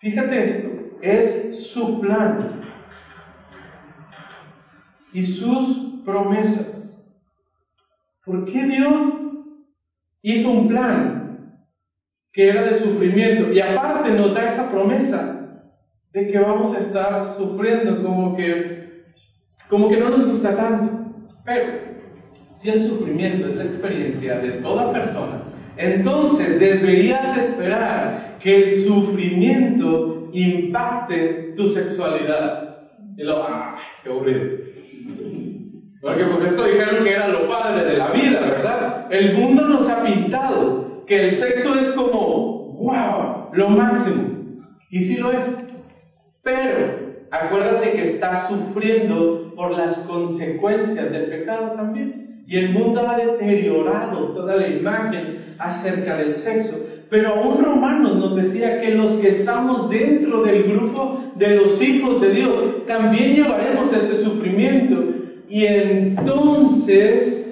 Fíjate 0.00 0.44
esto, 0.44 0.68
es 1.02 1.70
su 1.72 2.00
plan 2.00 2.60
y 5.12 5.22
sus 5.22 6.02
promesas. 6.04 6.75
¿Por 8.26 8.44
qué 8.44 8.66
Dios 8.66 9.20
hizo 10.22 10.50
un 10.50 10.66
plan 10.66 11.52
que 12.32 12.48
era 12.48 12.64
de 12.64 12.80
sufrimiento? 12.80 13.52
Y 13.52 13.60
aparte 13.60 14.10
nos 14.10 14.34
da 14.34 14.52
esa 14.52 14.68
promesa 14.68 15.62
de 16.12 16.26
que 16.26 16.36
vamos 16.36 16.76
a 16.76 16.80
estar 16.80 17.36
sufriendo 17.36 18.02
como 18.02 18.36
que, 18.36 19.04
como 19.70 19.88
que 19.88 19.98
no 19.98 20.10
nos 20.10 20.26
gusta 20.26 20.56
tanto. 20.56 21.04
Pero, 21.44 21.72
si 22.56 22.68
el 22.68 22.88
sufrimiento 22.88 23.46
es 23.46 23.54
la 23.54 23.64
experiencia 23.64 24.40
de 24.40 24.50
toda 24.60 24.92
persona, 24.92 25.42
entonces 25.76 26.58
deberías 26.58 27.38
esperar 27.38 28.38
que 28.40 28.56
el 28.56 28.86
sufrimiento 28.86 30.30
impacte 30.32 31.54
tu 31.56 31.68
sexualidad. 31.68 32.90
Y 33.16 33.22
lo, 33.22 33.44
¡ah! 33.44 33.78
¡Qué 34.02 34.10
aburrido! 34.10 34.65
Porque 36.06 36.24
pues 36.24 36.44
esto 36.44 36.64
dijeron 36.64 37.02
que 37.02 37.10
era 37.10 37.26
lo 37.26 37.48
padre 37.48 37.84
de 37.84 37.96
la 37.98 38.12
vida, 38.12 38.38
¿verdad? 38.38 39.06
El 39.10 39.34
mundo 39.34 39.66
nos 39.66 39.90
ha 39.90 40.04
pintado 40.04 41.04
que 41.04 41.20
el 41.20 41.36
sexo 41.40 41.74
es 41.74 41.88
como, 41.96 42.74
wow, 42.78 43.48
lo 43.52 43.70
máximo. 43.70 44.22
Y 44.88 45.00
sí 45.06 45.16
lo 45.16 45.32
es. 45.32 45.68
Pero 46.44 47.16
acuérdate 47.32 47.90
que 47.94 48.10
estás 48.12 48.48
sufriendo 48.48 49.52
por 49.56 49.72
las 49.72 49.98
consecuencias 50.06 51.10
del 51.10 51.24
pecado 51.24 51.72
también. 51.72 52.44
Y 52.46 52.56
el 52.56 52.70
mundo 52.70 53.04
ha 53.08 53.16
deteriorado 53.16 54.28
toda 54.28 54.54
la 54.54 54.68
imagen 54.68 55.56
acerca 55.58 56.18
del 56.18 56.36
sexo. 56.36 56.76
Pero 57.10 57.34
aún 57.34 57.64
Romanos 57.64 58.16
nos 58.18 58.36
decía 58.36 58.80
que 58.80 58.94
los 58.94 59.20
que 59.20 59.40
estamos 59.40 59.90
dentro 59.90 60.42
del 60.44 60.62
grupo 60.72 61.32
de 61.34 61.56
los 61.56 61.82
hijos 61.82 62.20
de 62.20 62.30
Dios 62.30 62.86
también 62.86 63.34
llevaremos 63.34 63.92
este 63.92 64.22
sufrimiento. 64.22 65.15
Y 65.48 65.64
entonces 65.64 67.46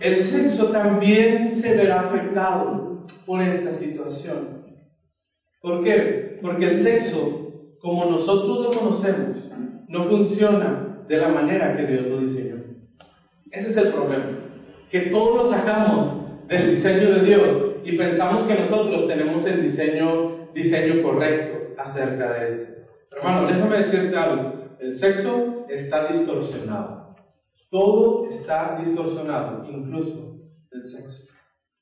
el 0.00 0.30
sexo 0.30 0.70
también 0.72 1.60
se 1.60 1.74
verá 1.74 2.00
afectado 2.02 3.06
por 3.26 3.42
esta 3.42 3.72
situación. 3.78 4.64
¿Por 5.60 5.84
qué? 5.84 6.38
Porque 6.40 6.64
el 6.64 6.82
sexo 6.82 7.50
como 7.80 8.10
nosotros 8.10 8.58
lo 8.58 8.78
conocemos, 8.78 9.38
no 9.88 10.04
funciona 10.04 11.04
de 11.08 11.16
la 11.16 11.28
manera 11.28 11.76
que 11.76 11.86
Dios 11.86 12.06
lo 12.06 12.20
diseñó. 12.20 12.56
Ese 13.50 13.70
es 13.70 13.76
el 13.76 13.88
problema. 13.88 14.38
Que 14.90 15.00
todos 15.10 15.44
lo 15.44 15.50
sacamos 15.50 16.46
del 16.48 16.76
diseño 16.76 17.14
de 17.14 17.22
Dios 17.22 17.76
y 17.84 17.96
pensamos 17.96 18.46
que 18.46 18.54
nosotros 18.54 19.08
tenemos 19.08 19.44
el 19.46 19.62
diseño, 19.62 20.48
diseño 20.54 21.02
correcto 21.02 21.80
acerca 21.80 22.32
de 22.32 22.44
esto. 22.44 22.72
Hermano, 23.16 23.48
déjame 23.48 23.78
decirte 23.78 24.16
algo. 24.16 24.59
El 24.80 24.98
sexo 24.98 25.66
está 25.68 26.08
distorsionado. 26.08 27.14
Todo 27.68 28.26
está 28.30 28.78
distorsionado, 28.78 29.62
incluso 29.70 30.38
el 30.70 30.86
sexo. 30.86 31.22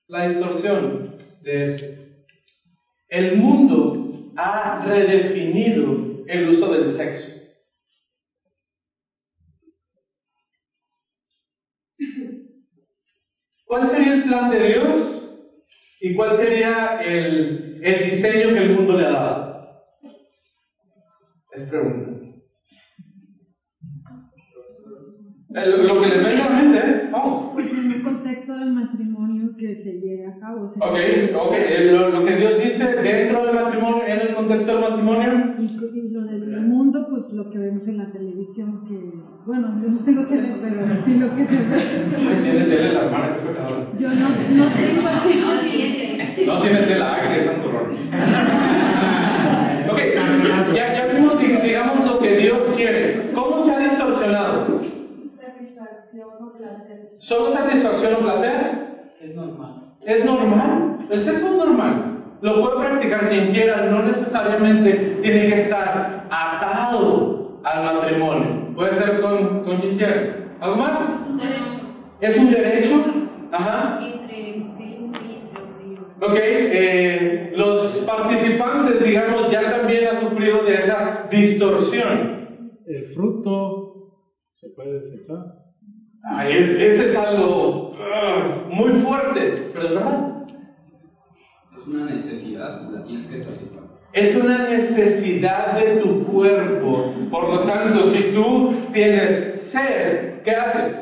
La 0.09 0.27
distorsión 0.27 1.17
de 1.41 1.65
esto. 1.65 1.85
El 3.09 3.37
mundo 3.37 3.93
ha 4.37 4.85
redefinido 4.85 6.25
el 6.27 6.49
uso 6.49 6.73
del 6.73 6.97
sexo. 6.97 7.39
¿Cuál 13.65 13.91
sería 13.91 14.15
el 14.15 14.25
plan 14.25 14.51
de 14.51 14.69
Dios 14.69 15.25
y 16.01 16.15
cuál 16.17 16.37
sería 16.37 17.01
el, 17.01 17.81
el 17.81 18.11
diseño 18.11 18.55
que 18.55 18.61
el 18.61 18.77
mundo 18.77 18.97
le 18.97 19.07
ha 19.07 19.11
dado? 19.11 19.69
Es 21.53 21.63
pregunta. 21.69 22.18
Lo 25.51 26.01
que 26.03 26.09
les 26.09 26.23
venga 26.23 26.45
a 26.45 26.51
la 26.51 26.57
mente, 26.61 26.79
¿eh? 26.79 27.09
Vamos. 27.11 27.53
Pues 27.55 27.73
en 27.73 27.91
el 27.91 28.03
contexto 28.03 28.53
del 28.55 28.73
matrimonio 28.75 29.57
que 29.59 29.77
se 29.83 29.93
lleve 29.99 30.27
a 30.27 30.39
cabo. 30.39 30.67
ok, 30.67 30.97
ok. 31.35 31.55
Lo, 31.91 32.11
lo, 32.11 32.25
que 32.27 32.37
Dios 32.37 32.63
dice 32.63 32.85
dentro 32.85 33.47
del 33.47 33.55
matrimonio, 33.55 34.03
en 34.07 34.21
el 34.21 34.35
contexto 34.35 34.73
del 34.73 34.81
matrimonio. 34.83 35.55
Y, 35.59 35.65
y 35.99 36.11
lo 36.11 36.25
del 36.27 36.61
mundo, 36.67 37.07
pues 37.09 37.33
lo 37.33 37.51
que 37.51 37.59
vemos 37.59 37.89
en 37.89 37.97
la 37.97 38.13
televisión, 38.13 38.85
que. 38.87 38.95
Bueno, 39.47 39.69
yo 39.83 39.89
no 39.89 40.05
tengo 40.05 40.29
tele, 40.29 40.55
pero 40.61 41.05
sí 41.07 41.15
lo 41.15 41.35
que 41.35 41.47
se 41.47 41.57
ve. 41.57 42.43
¿Tiene 42.43 42.65
tele 42.67 42.93
la 42.93 43.05
hermana 43.05 43.37
que 43.37 44.03
Yo 44.03 44.09
no, 44.11 44.29
no 44.29 44.73
tengo 44.75 45.09
así. 45.09 46.45
No 46.45 46.61
tiene 46.61 46.83
tela, 46.83 47.15
ah, 47.15 47.29
que 47.33 47.41
es 47.41 47.47
santurrón. 47.47 47.93
ok, 49.91 49.99
ya, 50.75 50.95
ya 50.95 51.07
vimos, 51.15 51.41
digamos, 51.41 52.07
lo 52.07 52.19
que 52.19 52.37
Dios 52.37 52.63
quiere. 52.77 53.33
¿Cómo 53.33 53.65
se 53.65 53.73
ha 53.73 53.79
distorsionado? 53.79 54.99
¿Solo 57.19 57.53
satisfacción 57.53 58.15
o 58.15 58.19
placer? 58.21 59.11
Es 59.21 59.35
normal. 59.35 59.95
¿Es 60.07 60.25
normal? 60.25 61.07
El 61.11 61.25
sexo 61.25 61.47
es 61.47 61.57
normal. 61.57 62.25
Lo 62.41 62.63
puede 62.63 62.87
practicar 62.87 63.29
quien 63.29 63.51
quiera, 63.51 63.87
no 63.87 64.03
necesariamente 64.05 65.19
tiene 65.23 65.49
que 65.49 65.63
estar 65.63 66.27
atado 66.31 67.61
al 67.65 67.85
matrimonio. 67.85 68.75
Puede 68.77 68.95
ser 68.95 69.21
con, 69.21 69.65
con 69.65 69.81
quien 69.81 69.97
quiera. 69.97 70.37
¿Algo 70.61 70.77
más? 70.77 71.01
¿Es 72.21 72.37
un 72.37 72.51
derecho? 72.51 73.05
Ajá. 73.53 74.01
Ok, 76.21 76.35
eh, 76.35 77.53
los 77.57 78.05
participantes 78.05 79.05
digamos, 79.05 79.51
ya 79.51 79.71
también 79.71 80.07
ha 80.07 80.21
sufrido 80.21 80.65
de 80.65 80.75
esa 80.75 81.29
distorsión. 81.31 82.69
El 82.87 83.15
fruto 83.15 83.89
se 84.53 84.69
puede 84.71 85.01
desechar. 85.01 85.58
Ay, 86.25 86.57
es, 86.57 86.71
ese 86.71 87.11
es 87.11 87.17
algo 87.17 87.93
ah, 88.01 88.65
muy 88.71 89.01
fuerte, 89.01 89.71
pero 89.73 89.89
es 89.89 89.95
verdad. 89.95 90.29
Es 91.77 91.87
una 91.87 92.07
necesidad, 92.07 92.91
la 92.91 93.05
tienes 93.05 93.27
que 93.31 93.43
satisfacer. 93.43 93.89
Es 94.13 94.37
una 94.37 94.69
necesidad 94.69 95.79
de 95.79 96.01
tu 96.01 96.25
cuerpo. 96.25 97.15
Por 97.31 97.49
lo 97.49 97.67
tanto, 97.67 98.11
si 98.11 98.35
tú 98.35 98.75
tienes 98.93 99.71
sed, 99.71 100.43
¿qué 100.43 100.51
haces? 100.51 100.97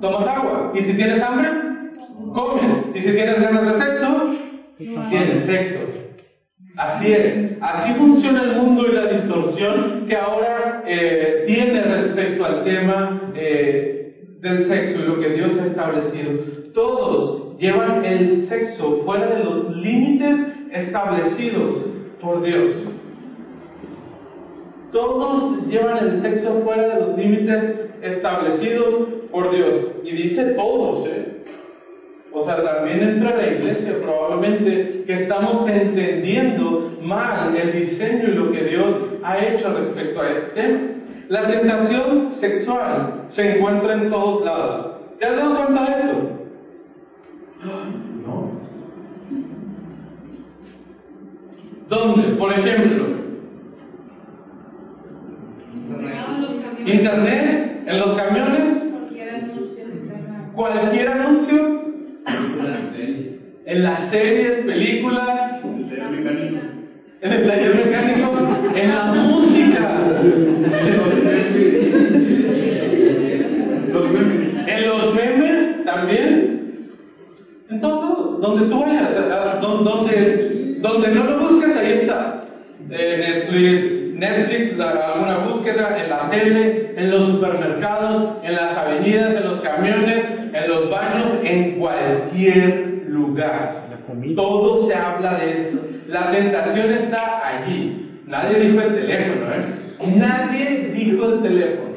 Tomas 0.00 0.26
agua. 0.28 0.72
Y 0.74 0.82
si 0.82 0.94
tienes 0.94 1.22
hambre, 1.22 1.48
comes. 2.34 2.94
Y 2.94 3.00
si 3.00 3.12
tienes 3.12 3.40
ganas 3.40 3.66
de 3.66 3.84
sexo, 3.84 4.34
tienes 4.76 5.46
sexo. 5.46 6.06
Así 6.76 7.10
es. 7.10 7.56
Así 7.60 7.94
funciona 7.94 8.42
el 8.42 8.56
mundo 8.56 8.86
y 8.86 8.92
la 8.92 9.06
distorsión 9.08 10.06
que 10.06 10.14
ahora 10.14 10.82
eh, 10.86 11.44
tiene 11.46 11.82
respecto 11.82 12.44
al 12.44 12.64
tema 12.64 13.32
eh, 13.34 13.95
del 14.48 14.66
sexo 14.66 15.00
y 15.00 15.06
lo 15.06 15.20
que 15.20 15.30
Dios 15.30 15.52
ha 15.58 15.66
establecido. 15.66 16.32
Todos 16.72 17.58
llevan 17.58 18.04
el 18.04 18.46
sexo 18.48 19.02
fuera 19.04 19.26
de 19.26 19.44
los 19.44 19.76
límites 19.76 20.36
establecidos 20.72 21.84
por 22.20 22.42
Dios. 22.42 22.74
Todos 24.92 25.66
llevan 25.66 26.08
el 26.08 26.20
sexo 26.20 26.60
fuera 26.62 26.94
de 26.94 27.00
los 27.00 27.18
límites 27.18 27.90
establecidos 28.02 28.94
por 29.30 29.54
Dios. 29.54 29.74
Y 30.04 30.12
dice 30.12 30.44
todos, 30.54 31.06
¿eh? 31.08 31.44
O 32.32 32.44
sea, 32.44 32.62
también 32.62 33.02
entra 33.02 33.36
la 33.36 33.46
iglesia 33.46 33.94
probablemente 34.02 35.04
que 35.06 35.14
estamos 35.22 35.66
entendiendo 35.68 36.98
mal 37.00 37.56
el 37.56 37.72
diseño 37.72 38.28
y 38.28 38.34
lo 38.34 38.52
que 38.52 38.64
Dios 38.64 38.94
ha 39.22 39.38
hecho 39.38 39.72
respecto 39.72 40.20
a 40.20 40.30
este 40.32 40.60
tema. 40.60 40.95
La 41.28 41.46
tentación 41.48 42.32
sexual 42.40 43.24
se 43.30 43.56
encuentra 43.56 43.94
en 43.94 44.10
todos 44.10 44.44
lados. 44.44 44.96
¿Te 45.18 45.26
has 45.26 45.36
dado 45.36 45.56
cuenta 45.56 45.84
de 45.84 46.02
eso? 46.02 46.30
No. 48.24 48.50
¿Dónde? 51.88 52.36
Por 52.36 52.52
ejemplo, 52.52 53.06
Internet, 56.84 57.82
en 57.86 57.98
los 57.98 58.16
camiones, 58.16 58.82
cualquier 60.54 61.08
anuncio, 61.08 61.82
en 63.66 63.82
las 63.82 64.10
series, 64.10 64.64
películas, 64.64 65.60
en 67.20 67.32
el 67.32 67.46
taller 67.46 67.74
mecánico, 67.74 68.45
en 68.76 68.94
la 68.94 69.04
música, 69.04 70.04
en 74.66 74.88
los 74.88 75.14
memes 75.14 75.84
también, 75.84 76.90
en 77.70 77.80
todos 77.80 78.40
donde 78.40 78.66
tú 78.66 78.80
vayas, 78.80 79.12
donde, 79.60 80.76
donde 80.80 81.08
no 81.08 81.24
lo 81.24 81.38
busques, 81.40 81.76
ahí 81.76 81.92
está. 82.02 82.42
Netflix, 82.88 84.14
Netflix, 84.14 84.80
alguna 84.80 85.38
búsqueda 85.38 85.98
en 86.02 86.10
la 86.10 86.30
tele, 86.30 86.92
en 86.96 87.10
los 87.10 87.26
supermercados, 87.30 88.34
en 88.44 88.54
las 88.54 88.76
avenidas, 88.76 89.36
en 89.36 89.44
los 89.44 89.60
camiones, 89.60 90.24
en 90.52 90.68
los 90.68 90.90
baños, 90.90 91.40
en 91.42 91.78
cualquier 91.78 93.04
lugar. 93.08 93.86
Todo 94.36 94.86
se 94.86 94.94
habla 94.94 95.34
de 95.38 95.50
esto. 95.50 95.78
La 96.08 96.30
tentación 96.30 96.92
está 96.92 97.46
allí. 97.46 98.05
Nadie 98.26 98.58
dijo 98.58 98.80
el 98.80 98.94
teléfono, 98.94 99.46
¿eh? 99.54 100.16
Nadie 100.16 100.90
dijo 100.92 101.32
el 101.32 101.42
teléfono. 101.42 101.96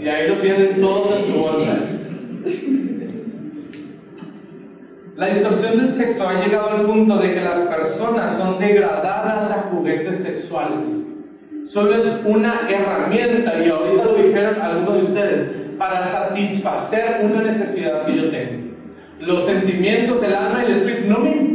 Y 0.00 0.08
ahí 0.08 0.28
lo 0.28 0.40
tienen 0.40 0.80
todos 0.80 1.18
en 1.18 1.32
su 1.32 1.38
bolsa. 1.38 1.78
La 5.16 5.26
distorsión 5.28 5.78
del 5.78 5.94
sexo 5.94 6.28
ha 6.28 6.44
llegado 6.44 6.70
al 6.70 6.82
punto 6.86 7.16
de 7.18 7.32
que 7.32 7.40
las 7.40 7.60
personas 7.68 8.36
son 8.36 8.58
degradadas 8.58 9.50
a 9.50 9.62
juguetes 9.70 10.22
sexuales. 10.22 11.06
Solo 11.66 11.96
es 11.96 12.20
una 12.26 12.68
herramienta, 12.68 13.64
y 13.64 13.70
ahorita 13.70 14.04
lo 14.04 14.16
dijeron 14.16 14.60
algunos 14.60 14.96
de 14.96 15.04
ustedes, 15.04 15.50
para 15.78 16.12
satisfacer 16.12 17.24
una 17.24 17.42
necesidad 17.42 18.04
que 18.04 18.16
yo 18.16 18.30
tengo. 18.30 18.74
Los 19.20 19.46
sentimientos, 19.46 20.22
el 20.22 20.34
alma 20.34 20.62
y 20.62 20.72
el 20.72 20.78
espíritu 20.78 21.08
no 21.08 21.20
me. 21.20 21.53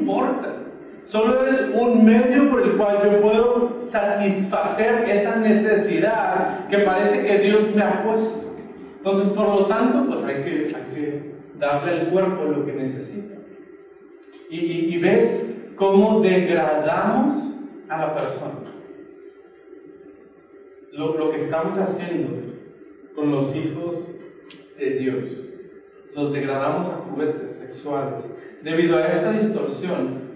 Solo 1.09 1.47
es 1.47 1.73
un 1.73 2.05
medio 2.05 2.51
por 2.51 2.61
el 2.61 2.77
cual 2.77 2.99
yo 3.03 3.21
puedo 3.21 3.89
satisfacer 3.89 5.09
esa 5.09 5.37
necesidad 5.37 6.67
que 6.67 6.77
parece 6.79 7.25
que 7.25 7.39
Dios 7.39 7.75
me 7.75 7.81
ha 7.81 8.03
puesto. 8.03 8.53
Entonces, 8.97 9.33
por 9.33 9.47
lo 9.47 9.65
tanto, 9.65 10.05
pues 10.07 10.23
hay 10.25 10.43
que, 10.43 10.75
hay 10.75 10.93
que 10.93 11.31
darle 11.57 11.91
al 12.01 12.07
cuerpo 12.09 12.43
lo 12.43 12.63
que 12.63 12.73
necesita. 12.73 13.35
Y, 14.51 14.59
y, 14.59 14.95
y 14.95 14.97
ves 14.99 15.73
cómo 15.77 16.21
degradamos 16.21 17.55
a 17.89 17.97
la 17.97 18.13
persona. 18.13 18.71
Lo, 20.93 21.17
lo 21.17 21.31
que 21.31 21.45
estamos 21.45 21.75
haciendo 21.79 22.53
con 23.15 23.31
los 23.31 23.55
hijos 23.55 24.15
de 24.77 24.89
Dios. 24.91 25.23
Los 26.13 26.33
degradamos 26.33 26.87
a 26.87 26.97
juguetes 26.97 27.57
sexuales. 27.57 28.25
Debido 28.61 28.97
a 28.97 29.07
esta 29.07 29.31
distorsión, 29.31 30.28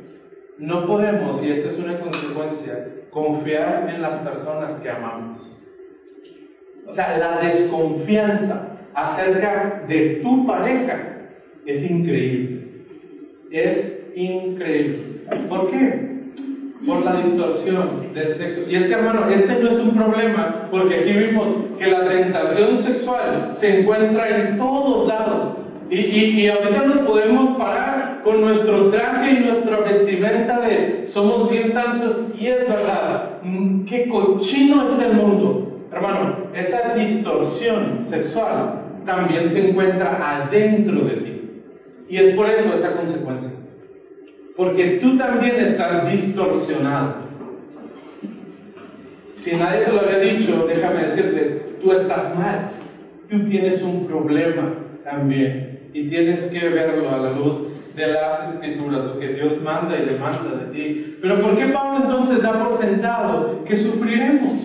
no 0.59 0.85
podemos, 0.85 1.43
y 1.43 1.51
esta 1.51 1.69
es 1.69 1.79
una 1.79 1.99
consecuencia, 1.99 2.87
confiar 3.09 3.89
en 3.93 4.01
las 4.01 4.15
personas 4.27 4.79
que 4.81 4.89
amamos. 4.89 5.41
O 6.87 6.93
sea, 6.93 7.17
la 7.17 7.39
desconfianza 7.39 8.77
acerca 8.93 9.83
de 9.87 10.19
tu 10.21 10.45
pareja 10.45 11.13
es 11.65 11.89
increíble. 11.89 12.67
Es 13.51 13.99
increíble. 14.15 15.23
¿Por 15.47 15.71
qué? 15.71 16.13
Por 16.85 17.03
la 17.05 17.21
distorsión 17.21 18.13
del 18.13 18.35
sexo. 18.35 18.69
Y 18.69 18.75
es 18.75 18.85
que, 18.85 18.93
hermano, 18.93 19.29
este 19.29 19.59
no 19.59 19.69
es 19.69 19.79
un 19.79 19.95
problema, 19.95 20.67
porque 20.69 20.99
aquí 20.99 21.13
vimos 21.13 21.47
que 21.79 21.87
la 21.87 22.07
tentación 22.07 22.83
sexual 22.83 23.55
se 23.59 23.79
encuentra 23.79 24.37
en 24.37 24.57
todos 24.57 25.07
lados. 25.07 25.57
Y, 25.89 25.97
y, 25.97 26.41
y 26.41 26.49
ahorita 26.49 26.85
nos 26.85 27.07
podemos 27.07 27.57
parar 27.57 28.02
con 28.23 28.41
nuestro 28.41 28.89
traje 28.89 29.31
y 29.31 29.39
nuestra 29.41 29.79
vestimenta 29.81 30.61
de 30.61 31.07
somos 31.07 31.49
bien 31.49 31.73
santos, 31.73 32.33
y 32.39 32.47
es 32.47 32.67
verdad, 32.67 33.41
mm, 33.43 33.85
qué 33.85 34.07
cochino 34.07 34.83
es 34.83 35.05
el 35.05 35.13
mundo. 35.13 35.87
Hermano, 35.91 36.37
esa 36.53 36.95
distorsión 36.95 38.05
sexual 38.09 38.83
también 39.05 39.49
se 39.49 39.69
encuentra 39.69 40.39
adentro 40.39 41.05
de 41.05 41.15
ti. 41.17 41.41
Y 42.09 42.17
es 42.17 42.35
por 42.35 42.49
eso 42.49 42.73
esa 42.73 42.95
consecuencia. 42.95 43.51
Porque 44.55 44.99
tú 45.01 45.17
también 45.17 45.57
estás 45.57 46.11
distorsionado. 46.11 47.23
Si 49.37 49.55
nadie 49.55 49.85
te 49.85 49.91
lo 49.91 50.01
había 50.01 50.19
dicho, 50.19 50.65
déjame 50.67 51.07
decirte, 51.07 51.77
tú 51.81 51.91
estás 51.91 52.35
mal. 52.37 52.71
Tú 53.29 53.49
tienes 53.49 53.81
un 53.81 54.07
problema 54.07 54.73
también. 55.03 55.89
Y 55.93 56.09
tienes 56.09 56.41
que 56.51 56.69
verlo 56.69 57.09
a 57.09 57.17
la 57.17 57.31
luz 57.31 57.72
de 57.95 58.07
las 58.07 58.53
escrituras, 58.53 59.05
lo 59.05 59.19
que 59.19 59.33
Dios 59.33 59.61
manda 59.61 59.97
y 59.97 60.05
demanda 60.05 60.57
de 60.57 60.73
ti. 60.73 61.17
Pero 61.21 61.41
¿por 61.41 61.57
qué 61.57 61.67
Pablo 61.67 62.05
entonces 62.05 62.41
da 62.41 62.63
por 62.63 62.79
sentado 62.79 63.63
que 63.65 63.77
sufriremos? 63.77 64.61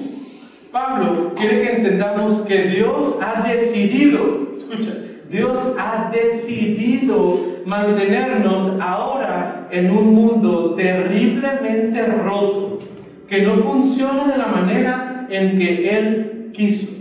Pablo 0.73 1.35
quiere 1.37 1.63
que 1.63 1.77
entendamos 1.77 2.43
que 2.47 2.63
Dios 2.69 3.17
ha 3.21 3.47
decidido, 3.47 4.49
escucha, 4.57 4.93
Dios 5.31 5.59
ha 5.79 6.11
decidido 6.11 7.39
mantenernos 7.67 8.81
ahora 8.81 9.69
en 9.71 9.91
un 9.91 10.15
mundo 10.15 10.75
terriblemente 10.75 12.07
roto, 12.07 12.79
que 13.29 13.43
no 13.43 13.59
funciona 13.59 14.33
de 14.33 14.39
la 14.39 14.47
manera 14.47 15.27
en 15.29 15.59
que 15.59 15.99
Él 15.99 16.51
quiso. 16.55 16.93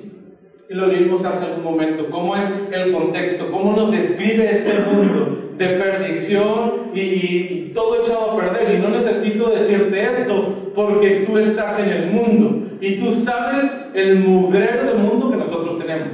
Y 0.70 0.74
lo 0.74 0.90
vimos 0.90 1.24
hace 1.24 1.46
algún 1.46 1.64
momento, 1.64 2.10
cómo 2.10 2.36
es 2.36 2.50
el 2.72 2.92
contexto, 2.92 3.50
cómo 3.50 3.74
nos 3.74 3.92
describe 3.92 4.52
este 4.52 4.80
mundo 4.82 5.37
de 5.58 5.68
perdición 5.68 6.92
y, 6.94 7.72
todo 7.74 8.04
echado 8.04 8.32
a 8.32 8.38
perder. 8.38 8.76
Y 8.76 8.80
no 8.80 8.90
necesito 8.90 9.50
decirte 9.50 10.04
esto 10.04 10.72
porque 10.76 11.26
tú 11.28 11.38
estás 11.38 11.80
en 11.80 11.90
el 11.90 12.12
mundo 12.12 12.78
y 12.80 12.98
tú 12.98 13.12
sabes 13.24 13.72
el 13.94 14.20
mugrero 14.20 14.86
del 14.86 15.00
mundo 15.00 15.32
que 15.32 15.38
nosotros 15.38 15.80
tenemos. 15.80 16.10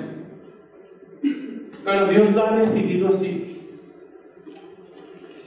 Pero 1.83 2.07
Dios 2.07 2.33
lo 2.33 2.47
ha 2.47 2.57
decidido 2.57 3.09
así. 3.09 3.67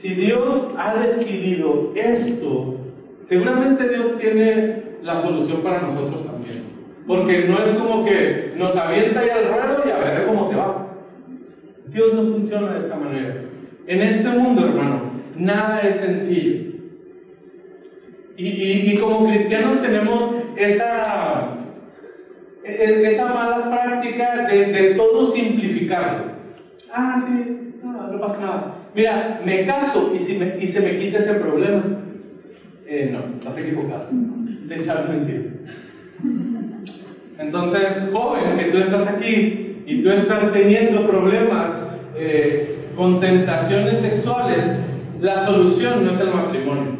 Si 0.01 0.13
Dios 0.13 0.73
ha 0.77 0.95
decidido 0.95 1.91
esto, 1.95 2.75
seguramente 3.23 3.89
Dios 3.89 4.19
tiene 4.19 4.83
la 5.01 5.21
solución 5.23 5.61
para 5.61 5.81
nosotros 5.81 6.25
también. 6.25 6.63
Porque 7.07 7.47
no 7.47 7.57
es 7.63 7.77
como 7.77 8.05
que 8.05 8.53
nos 8.57 8.75
avienta 8.75 9.21
ahí 9.21 9.29
al 9.29 9.47
ruedo 9.47 9.83
y 9.85 9.89
a 9.89 9.97
ver 9.97 10.27
cómo 10.27 10.49
te 10.49 10.55
va. 10.55 10.87
Dios 11.87 12.13
no 12.13 12.33
funciona 12.33 12.73
de 12.73 12.79
esta 12.79 12.95
manera. 12.95 13.46
En 13.87 14.01
este 14.01 14.29
mundo, 14.29 14.65
hermano, 14.67 15.11
nada 15.35 15.81
es 15.81 15.99
sencillo. 16.01 16.67
Y, 18.35 18.95
como 18.99 19.27
cristianos 19.27 19.81
tenemos 19.81 20.31
esa, 20.55 21.53
e- 22.63 23.11
esa 23.13 23.25
mala 23.33 23.69
práctica 23.69 24.45
de, 24.47 24.65
de 24.67 24.83
todo 24.95 25.31
simplificarlo. 25.33 26.33
Ah, 26.93 27.23
sí, 27.25 27.73
no, 27.81 28.07
no 28.11 28.19
pasa 28.19 28.37
nada. 28.39 28.75
Mira, 28.93 29.41
me 29.43 29.65
caso 29.65 30.13
y, 30.13 30.19
si 30.19 30.33
me- 30.37 30.55
y 30.59 30.67
se 30.71 30.79
me 30.81 30.97
quita 30.99 31.19
ese 31.19 31.33
problema. 31.35 31.83
Eh, 32.85 33.09
no, 33.11 33.37
estás 33.39 33.57
equivocado. 33.57 34.07
De 34.11 34.75
echar 34.75 35.09
mentira. 35.09 35.41
Entonces, 37.39 38.09
joven, 38.11 38.57
que 38.57 38.65
tú 38.71 38.77
estás 38.77 39.07
aquí 39.07 39.75
y 39.85 40.01
tú 40.03 40.09
estás 40.11 40.51
teniendo 40.53 41.07
problemas 41.07 41.71
eh, 42.17 42.76
con 42.97 43.19
tentaciones 43.19 43.99
sexuales, 43.99 44.65
la 45.21 45.45
solución 45.45 46.03
no 46.03 46.11
es 46.11 46.19
el 46.19 46.33
matrimonio. 46.33 46.97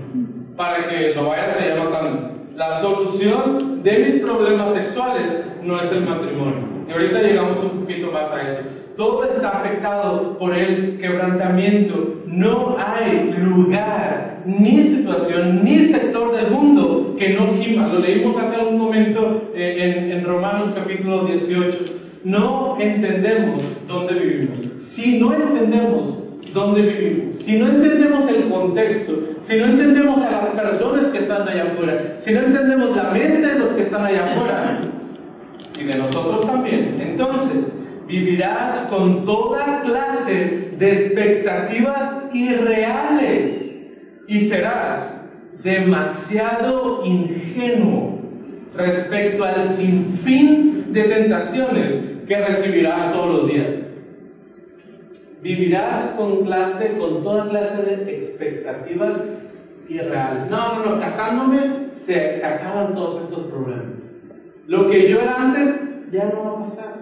Para 0.55 0.87
que 0.87 1.13
lo 1.15 1.27
vayas 1.27 1.57
allá 1.57 1.75
notando. 1.83 2.31
La 2.55 2.81
solución 2.81 3.83
de 3.83 3.99
mis 3.99 4.21
problemas 4.21 4.73
sexuales 4.75 5.43
no 5.63 5.81
es 5.81 5.91
el 5.91 6.01
matrimonio. 6.01 6.67
Y 6.87 6.91
ahorita 6.91 7.21
llegamos 7.21 7.63
un 7.63 7.81
poquito 7.81 8.11
más 8.11 8.31
a 8.31 8.41
eso. 8.43 8.61
Todo 8.95 9.25
está 9.25 9.59
afectado 9.59 10.37
por 10.39 10.55
el 10.55 10.97
quebrantamiento. 10.99 12.21
No 12.25 12.77
hay 12.79 13.31
lugar, 13.37 14.41
ni 14.45 14.83
situación, 14.95 15.63
ni 15.63 15.87
sector 15.89 16.35
del 16.35 16.51
mundo 16.51 17.15
que 17.19 17.29
no 17.33 17.53
gima. 17.61 17.87
Lo 17.87 17.99
leímos 17.99 18.35
hace 18.37 18.63
un 18.63 18.77
momento 18.79 19.49
eh, 19.53 20.11
en 20.11 20.25
Romanos 20.25 20.73
capítulo 20.75 21.25
18. 21.25 21.77
No 22.23 22.77
entendemos 22.79 23.61
dónde 23.87 24.13
vivimos. 24.15 24.76
Si 24.97 25.19
no 25.19 25.31
entendemos 25.31 26.23
dónde 26.55 26.81
vivimos, 26.81 27.35
si 27.45 27.59
no 27.59 27.67
entendemos 27.67 28.27
el 28.31 28.49
contexto, 28.49 29.13
si 29.43 29.55
no 29.55 29.65
entendemos 29.65 30.23
a 30.23 30.31
las 30.31 30.45
personas 30.47 31.11
que 31.11 31.19
están 31.19 31.47
allá 31.47 31.65
afuera, 31.65 32.15
si 32.21 32.33
no 32.33 32.39
entendemos 32.39 32.95
la 32.95 33.11
mente 33.11 33.47
de 33.47 33.59
los 33.59 33.67
que 33.73 33.83
están 33.83 34.03
allá 34.03 34.25
afuera, 34.25 34.79
y 35.79 35.83
de 35.83 35.97
nosotros 35.99 36.47
también. 36.47 36.97
Entonces, 36.99 37.71
vivirás 38.07 38.87
con 38.87 39.23
toda 39.23 39.81
clase 39.81 40.71
de 40.79 40.91
expectativas 40.91 42.33
irreales 42.33 43.75
y 44.27 44.49
serás 44.49 45.27
demasiado 45.63 47.05
ingenuo 47.05 48.19
respecto 48.75 49.43
al 49.43 49.75
sinfín 49.75 50.91
de 50.91 51.03
tentaciones 51.03 51.93
que 52.27 52.35
recibirás 52.35 53.13
todos 53.13 53.43
los 53.43 53.47
días. 53.51 53.86
Vivirás 55.47 56.09
con 56.17 56.43
clase, 56.43 56.97
con 56.97 57.23
toda 57.23 57.47
clase 57.47 57.81
de 57.81 58.17
expectativas 58.17 59.13
irreales. 59.87 60.49
No, 60.49 60.75
no, 60.75 60.85
no, 60.85 60.99
casándome 60.99 61.87
se, 62.05 62.37
se 62.37 62.45
acaban 62.45 62.93
todos 62.93 63.23
estos 63.23 63.45
problemas. 63.45 64.03
Lo 64.67 64.89
que 64.89 65.09
yo 65.09 65.21
era 65.21 65.35
antes 65.37 66.11
ya 66.11 66.25
no 66.25 66.43
va 66.43 66.49
a 66.49 66.67
pasar. 66.67 66.93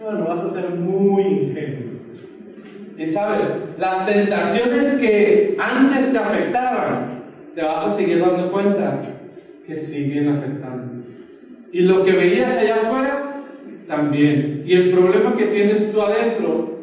Bueno, 0.00 0.24
vas 0.24 0.44
a 0.44 0.54
ser 0.54 0.70
muy 0.70 1.22
ingenuo. 1.22 2.00
Y 2.96 3.06
sabes, 3.12 3.46
las 3.78 4.06
tentaciones 4.06 4.98
que 4.98 5.54
antes 5.58 6.12
te 6.12 6.18
afectaban, 6.18 7.24
te 7.54 7.62
vas 7.62 7.88
a 7.88 7.96
seguir 7.98 8.20
dando 8.20 8.50
cuenta 8.50 9.02
que 9.66 9.76
siguen 9.82 10.30
afectando. 10.30 11.04
Y 11.72 11.80
lo 11.80 12.06
que 12.06 12.12
veías 12.12 12.56
allá 12.56 12.76
afuera, 12.76 13.42
también. 13.86 14.62
Y 14.64 14.72
el 14.72 14.92
problema 14.92 15.36
que 15.36 15.44
tienes 15.44 15.92
tú 15.92 16.00
adentro, 16.00 16.79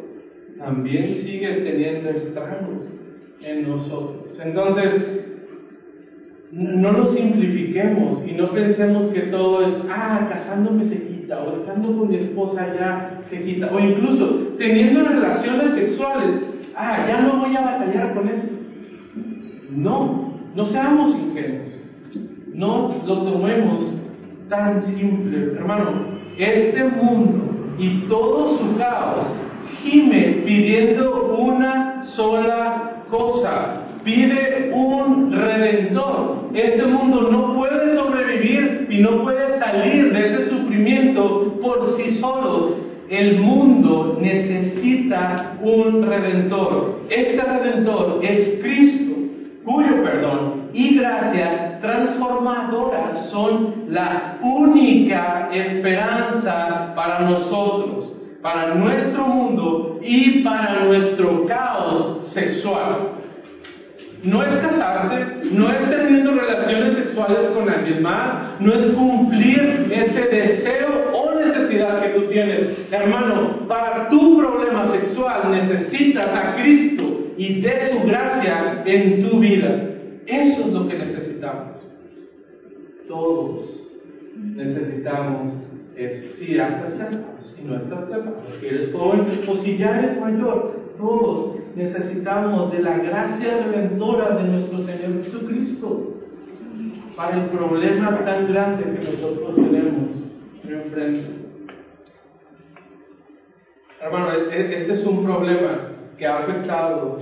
también 0.57 1.23
sigue 1.23 1.47
teniendo 1.63 2.09
estragos 2.09 2.87
en 3.41 3.69
nosotros. 3.69 4.39
Entonces, 4.43 4.93
no 6.51 6.91
lo 6.91 7.05
simplifiquemos 7.07 8.25
y 8.25 8.31
no 8.33 8.51
pensemos 8.51 9.09
que 9.09 9.21
todo 9.21 9.67
es, 9.67 9.73
ah, 9.89 10.27
casándome 10.29 10.85
se 10.85 11.03
quita, 11.03 11.43
o 11.43 11.57
estando 11.57 11.97
con 11.97 12.09
mi 12.09 12.15
esposa 12.15 12.73
ya 12.73 13.19
se 13.29 13.43
quita, 13.43 13.69
o 13.73 13.79
incluso 13.79 14.53
teniendo 14.57 15.03
relaciones 15.03 15.73
sexuales, 15.73 16.41
ah, 16.75 17.05
ya 17.07 17.21
no 17.21 17.39
voy 17.39 17.55
a 17.55 17.61
batallar 17.61 18.13
con 18.13 18.29
eso. 18.29 18.47
No, 19.71 20.33
no 20.55 20.65
seamos 20.67 21.15
ingenuos, 21.15 21.73
no 22.53 23.03
lo 23.05 23.23
tomemos 23.23 23.93
tan 24.49 24.85
simple. 24.85 25.53
Hermano, 25.57 26.17
este 26.37 26.83
mundo 26.85 27.75
y 27.77 28.07
todo 28.07 28.57
su 28.57 28.77
caos 28.77 29.27
gime 29.81 30.43
pidiendo 30.45 31.35
una 31.37 32.03
sola 32.15 33.03
cosa, 33.09 33.83
pide 34.03 34.71
un 34.73 35.31
redentor. 35.31 36.49
Este 36.53 36.85
mundo 36.85 37.29
no 37.31 37.55
puede 37.55 37.95
sobrevivir 37.95 38.87
y 38.89 38.99
no 38.99 39.23
puede 39.23 39.59
salir 39.59 40.13
de 40.13 40.25
ese 40.25 40.49
sufrimiento 40.49 41.59
por 41.61 41.97
sí 41.97 42.15
solo. 42.19 42.75
El 43.09 43.39
mundo 43.39 44.17
necesita 44.19 45.57
un 45.61 46.03
redentor. 46.03 46.99
Este 47.09 47.41
redentor 47.41 48.19
es 48.21 48.59
Cristo, 48.61 49.15
cuyo 49.63 50.03
perdón 50.03 50.69
y 50.73 50.95
gracia 50.95 51.79
transformadora 51.81 53.13
son 53.31 53.85
la 53.89 54.37
única 54.41 55.49
esperanza 55.51 56.93
para 56.95 57.21
nosotros, 57.21 58.06
para 58.41 58.75
nuestro 58.75 59.25
mundo 59.27 59.99
y 60.01 60.43
para 60.43 60.85
nuestro 60.85 61.45
caos 61.45 62.27
sexual. 62.33 63.13
No 64.23 64.43
es 64.43 64.49
casarte, 64.49 65.49
no 65.51 65.69
es 65.69 65.89
teniendo 65.89 66.31
relaciones 66.31 66.97
sexuales 66.97 67.51
con 67.51 67.69
alguien 67.69 68.01
más, 68.01 68.59
no 68.59 68.73
es 68.73 68.93
cumplir 68.93 69.91
ese 69.91 70.21
deseo 70.21 71.11
o 71.13 71.35
necesidad 71.35 72.01
que 72.01 72.19
tú 72.19 72.27
tienes. 72.27 72.91
Hermano, 72.91 73.67
para 73.67 74.09
tu 74.09 74.37
problema 74.37 74.91
sexual 74.91 75.51
necesitas 75.51 76.29
a 76.33 76.55
Cristo 76.55 77.27
y 77.37 77.61
de 77.61 77.91
su 77.91 78.07
gracia 78.07 78.83
en 78.85 79.29
tu 79.29 79.39
vida. 79.39 79.83
Eso 80.25 80.61
es 80.65 80.73
lo 80.73 80.87
que 80.87 80.97
necesitamos. 80.97 81.77
Todos 83.07 83.87
necesitamos 84.35 85.53
eso. 85.97 86.35
Si 86.37 86.53
ya 86.53 86.67
estás 86.67 86.93
casado, 86.93 87.41
si 87.41 87.61
no 87.63 87.77
estás 87.77 88.05
casado, 88.05 88.37
si 88.59 88.67
eres 88.67 88.91
joven 88.91 89.43
o 89.47 89.55
si 89.55 89.77
ya 89.77 89.99
eres 89.99 90.19
mayor, 90.19 90.93
todos 90.97 91.55
necesitamos 91.75 92.71
de 92.71 92.79
la 92.79 92.97
gracia 92.99 93.57
redentora 93.65 94.35
de 94.37 94.49
nuestro 94.49 94.79
Señor 94.79 95.23
Jesucristo 95.23 96.13
para 97.15 97.37
el 97.37 97.49
problema 97.49 98.23
tan 98.23 98.47
grande 98.51 98.83
que 98.83 99.05
nosotros 99.11 99.55
tenemos 99.55 100.11
enfrente. 100.63 101.47
Hermano, 103.99 104.31
e- 104.31 104.55
e- 104.55 104.75
este 104.75 104.93
es 104.93 105.05
un 105.05 105.23
problema 105.23 105.89
que 106.17 106.27
ha 106.27 106.39
afectado 106.39 107.17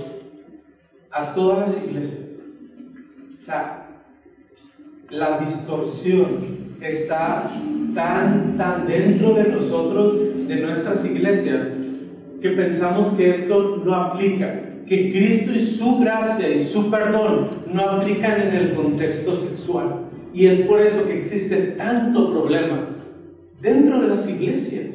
a 1.10 1.32
todas 1.34 1.70
las 1.70 1.82
iglesias. 1.82 2.26
La 5.08 5.38
distorsión 5.38 6.65
está 6.80 7.50
tan, 7.94 8.56
tan 8.56 8.86
dentro 8.86 9.34
de 9.34 9.44
nosotros, 9.48 10.46
de 10.46 10.56
nuestras 10.56 11.04
iglesias, 11.04 11.68
que 12.40 12.50
pensamos 12.50 13.14
que 13.16 13.30
esto 13.30 13.82
no 13.84 13.94
aplica, 13.94 14.60
que 14.86 15.10
Cristo 15.12 15.52
y 15.52 15.76
su 15.78 15.98
gracia 15.98 16.48
y 16.48 16.66
su 16.68 16.90
perdón 16.90 17.64
no 17.72 17.82
aplican 17.82 18.40
en 18.42 18.54
el 18.54 18.74
contexto 18.74 19.36
sexual. 19.40 20.02
Y 20.32 20.46
es 20.46 20.66
por 20.66 20.80
eso 20.80 21.06
que 21.06 21.20
existe 21.20 21.56
tanto 21.78 22.30
problema 22.30 22.88
dentro 23.60 24.00
de 24.02 24.08
las 24.08 24.28
iglesias, 24.28 24.94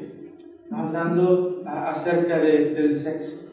hablando 0.71 1.63
acerca 1.65 2.37
de- 2.39 2.73
del 2.73 2.95
sexo. 2.97 3.47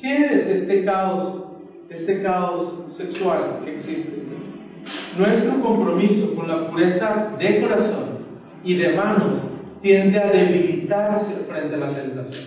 ¿Qué 0.00 0.26
es 0.26 0.48
este 0.48 0.84
caos, 0.84 1.44
este 1.88 2.22
caos 2.22 2.94
sexual 2.96 3.60
que 3.64 3.74
existe? 3.76 4.25
Nuestro 5.16 5.60
compromiso 5.60 6.34
con 6.34 6.48
la 6.48 6.68
pureza 6.68 7.34
de 7.38 7.60
corazón 7.60 8.18
y 8.62 8.74
de 8.74 8.90
manos 8.94 9.42
tiende 9.82 10.18
a 10.20 10.26
debilitarse 10.30 11.34
frente 11.48 11.74
a 11.74 11.78
la 11.78 11.94
tentación. 11.94 12.44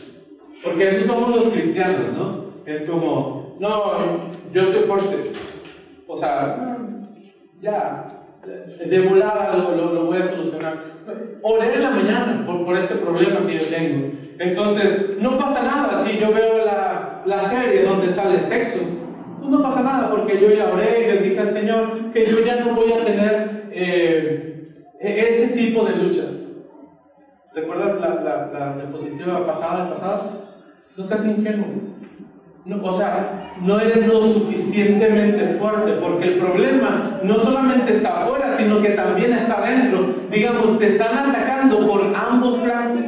Porque 0.63 0.89
eso 0.89 1.06
somos 1.08 1.30
los 1.36 1.54
cristianos, 1.54 2.17
¿no? 2.17 2.43
Es 2.65 2.84
como, 2.89 3.56
no, 3.60 3.84
yo 4.52 4.65
soy 4.71 4.84
fuerte. 4.84 5.32
O 6.08 6.17
sea, 6.17 6.78
ya, 7.62 8.06
de 8.86 8.99
volada 9.08 9.56
lo, 9.56 9.75
lo- 9.75 9.93
lo 9.93 10.06
voy 10.06 10.17
a 10.17 10.30
solucionar. 10.30 10.84
Oré 11.41 11.75
en 11.75 11.84
la 11.84 11.89
mañana 11.91 12.43
por, 12.45 12.65
por 12.65 12.78
este 12.78 12.95
problema 12.95 13.45
que 13.47 13.60
yo 13.60 13.69
tengo. 13.69 14.08
Entonces, 14.38 15.17
no 15.19 15.38
pasa 15.38 15.63
nada 15.63 16.06
si 16.06 16.17
yo 16.17 16.32
veo 16.34 16.65
la, 16.65 17.21
la 17.25 17.49
serie 17.49 17.84
donde 17.84 18.13
sale 18.13 18.39
sexo. 18.47 18.80
Pues 19.39 19.52
no 19.52 19.62
pasa 19.62 19.82
nada 19.82 20.10
porque 20.10 20.41
yo 20.41 20.52
ya 20.52 20.69
oré 20.69 20.99
y 21.04 21.08
le 21.08 21.21
dije 21.21 21.39
al 21.39 21.54
Señor 21.54 22.12
que 22.12 22.25
yo 22.25 22.39
ya 22.39 22.56
no 22.58 22.75
voy 22.75 22.91
a 22.91 23.04
tener 23.04 23.67
eh, 23.71 24.54
e- 24.99 25.28
ese 25.30 25.47
tipo 25.56 25.84
de 25.86 25.95
luchas. 25.95 26.32
¿Recuerdas 27.54 27.99
la, 27.99 28.13
la, 28.21 28.49
la 28.52 28.75
diapositiva 28.75 29.45
pasada, 29.45 29.89
pasada? 29.89 30.30
No 30.97 31.04
seas 31.06 31.25
ingenuo. 31.25 31.67
No, 32.65 32.84
o 32.84 32.97
sea, 32.97 33.54
no 33.62 33.80
eres 33.80 34.06
lo 34.06 34.21
suficientemente 34.28 35.56
fuerte, 35.58 35.93
porque 35.93 36.25
el 36.25 36.38
problema 36.38 37.17
no 37.23 37.39
solamente 37.39 37.91
está 37.95 38.21
afuera, 38.21 38.58
sino 38.58 38.82
que 38.82 38.89
también 38.89 39.34
está 39.34 39.62
dentro. 39.62 40.06
Digamos, 40.30 40.78
te 40.78 40.88
están 40.88 41.17
atacando 41.17 41.88
por 41.88 42.13
ambos 42.13 42.60
flancos. 42.62 43.02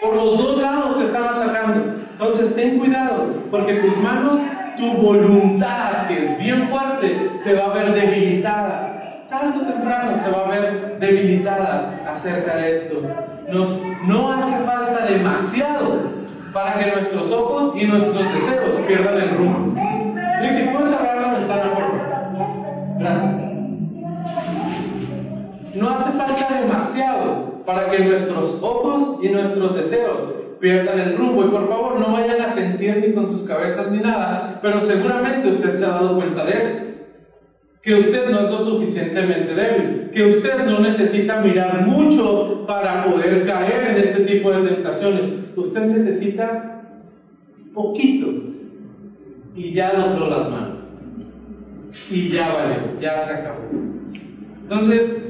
Por 0.00 0.16
los 0.16 0.38
dos 0.38 0.60
lados 0.60 0.98
te 0.98 1.04
están 1.04 1.24
atacando. 1.24 1.94
Entonces 2.12 2.54
ten 2.54 2.78
cuidado, 2.78 3.26
porque 3.50 3.74
tus 3.74 3.96
manos, 3.98 4.38
tu 4.76 4.92
voluntad, 5.00 6.06
que 6.08 6.24
es 6.24 6.38
bien 6.38 6.68
fuerte, 6.68 7.30
se 7.42 7.54
va 7.54 7.66
a 7.66 7.74
ver 7.74 7.94
debilitada. 7.94 8.90
Tarde 9.28 9.58
o 9.58 9.66
temprano 9.66 10.22
se 10.22 10.30
va 10.30 10.46
a 10.46 10.50
ver 10.50 10.98
debilitada 10.98 12.00
acerca 12.06 12.56
de 12.56 12.72
esto. 12.72 13.02
No 14.06 14.32
hace 14.32 14.64
falta 14.64 15.06
demasiado 15.06 16.02
para 16.52 16.78
que 16.78 16.90
nuestros 16.92 17.32
ojos 17.32 17.76
y 17.76 17.84
nuestros 17.84 18.32
deseos 18.32 18.76
pierdan 18.86 19.20
el 19.20 19.36
rumbo. 19.36 19.80
Ricky, 20.40 20.70
¿puedes 20.72 20.96
cerrar 20.96 21.20
la 21.20 21.38
ventana, 21.38 21.74
por 21.74 21.82
favor? 21.82 22.98
Gracias. 22.98 23.34
No 25.74 25.90
hace 25.90 26.12
falta 26.12 26.60
demasiado 26.60 27.64
para 27.66 27.90
que 27.90 27.98
nuestros 27.98 28.62
ojos 28.62 29.18
y 29.22 29.28
nuestros 29.28 29.74
deseos 29.74 30.43
pierdan 30.64 30.98
el 30.98 31.16
rumbo. 31.18 31.44
Y 31.44 31.50
por 31.50 31.68
favor, 31.68 32.00
no 32.00 32.10
vayan 32.14 32.40
a 32.40 32.54
sentir 32.54 32.96
ni 32.96 33.12
con 33.12 33.28
sus 33.28 33.46
cabezas 33.46 33.90
ni 33.90 33.98
nada, 33.98 34.58
pero 34.62 34.80
seguramente 34.80 35.50
usted 35.50 35.78
se 35.78 35.84
ha 35.84 35.88
dado 35.88 36.16
cuenta 36.16 36.42
de 36.46 36.52
esto. 36.52 36.84
Que 37.82 37.94
usted 37.96 38.30
no 38.30 38.40
es 38.40 38.50
lo 38.50 38.64
suficientemente 38.64 39.54
débil, 39.54 40.10
que 40.10 40.24
usted 40.24 40.64
no 40.64 40.80
necesita 40.80 41.42
mirar 41.42 41.86
mucho 41.86 42.64
para 42.66 43.04
poder 43.04 43.44
caer 43.44 43.90
en 43.90 43.96
este 44.04 44.24
tipo 44.24 44.50
de 44.52 44.70
tentaciones. 44.70 45.24
Usted 45.54 45.82
necesita 45.82 46.80
poquito 47.74 48.28
y 49.54 49.74
ya 49.74 49.92
dobló 49.92 50.30
las 50.30 50.50
manos. 50.50 50.92
Y 52.10 52.30
ya 52.30 52.54
vale, 52.54 52.76
ya 53.02 53.26
se 53.26 53.32
acabó. 53.34 53.68
Entonces, 54.62 55.23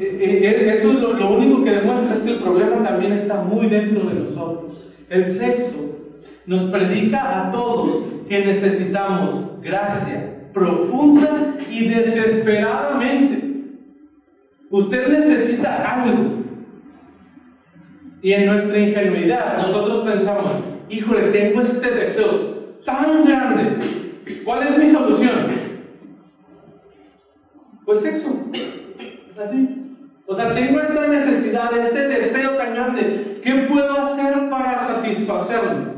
eso 0.00 0.90
es 0.90 1.00
lo, 1.00 1.12
lo, 1.12 1.36
único 1.36 1.64
que 1.64 1.70
demuestra 1.70 2.16
es 2.16 2.20
que 2.22 2.30
el 2.32 2.42
problema 2.42 2.82
también 2.82 3.12
está 3.12 3.42
muy 3.42 3.68
dentro 3.68 4.08
de 4.08 4.14
nosotros. 4.14 4.92
El 5.10 5.38
sexo 5.38 5.98
nos 6.46 6.64
predica 6.70 7.48
a 7.48 7.52
todos 7.52 8.04
que 8.28 8.44
necesitamos 8.44 9.60
gracia 9.62 10.34
profunda 10.54 11.56
y 11.68 11.88
desesperadamente. 11.88 13.44
Usted 14.70 15.08
necesita 15.08 16.02
algo. 16.02 16.44
Y 18.22 18.32
en 18.32 18.46
nuestra 18.46 18.78
ingenuidad 18.78 19.58
nosotros 19.58 20.10
pensamos, 20.10 20.50
híjole, 20.88 21.30
tengo 21.32 21.60
este 21.60 21.90
deseo 21.90 22.54
tan 22.86 23.24
grande. 23.26 24.22
¿Cuál 24.44 24.62
es 24.62 24.78
mi 24.78 24.90
solución? 24.90 25.52
Pues 27.84 28.00
sexo. 28.00 28.50
Así. 29.38 29.83
O 30.26 30.34
sea, 30.34 30.54
tengo 30.54 30.80
esta 30.80 31.06
necesidad, 31.06 31.76
este 31.76 32.08
deseo 32.08 32.56
tan 32.56 32.74
grande. 32.74 33.40
¿Qué 33.42 33.66
puedo 33.70 33.92
hacer 33.92 34.48
para 34.48 34.86
satisfacerlo? 34.86 35.94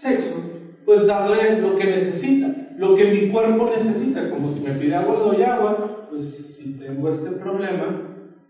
Sexo. 0.00 0.42
Pues 0.84 1.06
darle 1.06 1.60
lo 1.60 1.76
que 1.76 1.84
necesita, 1.84 2.54
lo 2.76 2.94
que 2.94 3.04
mi 3.04 3.30
cuerpo 3.30 3.70
necesita. 3.76 4.30
Como 4.30 4.54
si 4.54 4.60
me 4.60 4.74
pide 4.74 4.94
agua, 4.94 5.16
doy 5.16 5.42
agua. 5.42 6.06
Pues 6.10 6.56
si 6.56 6.78
tengo 6.78 7.10
este 7.10 7.30
problema, 7.32 8.02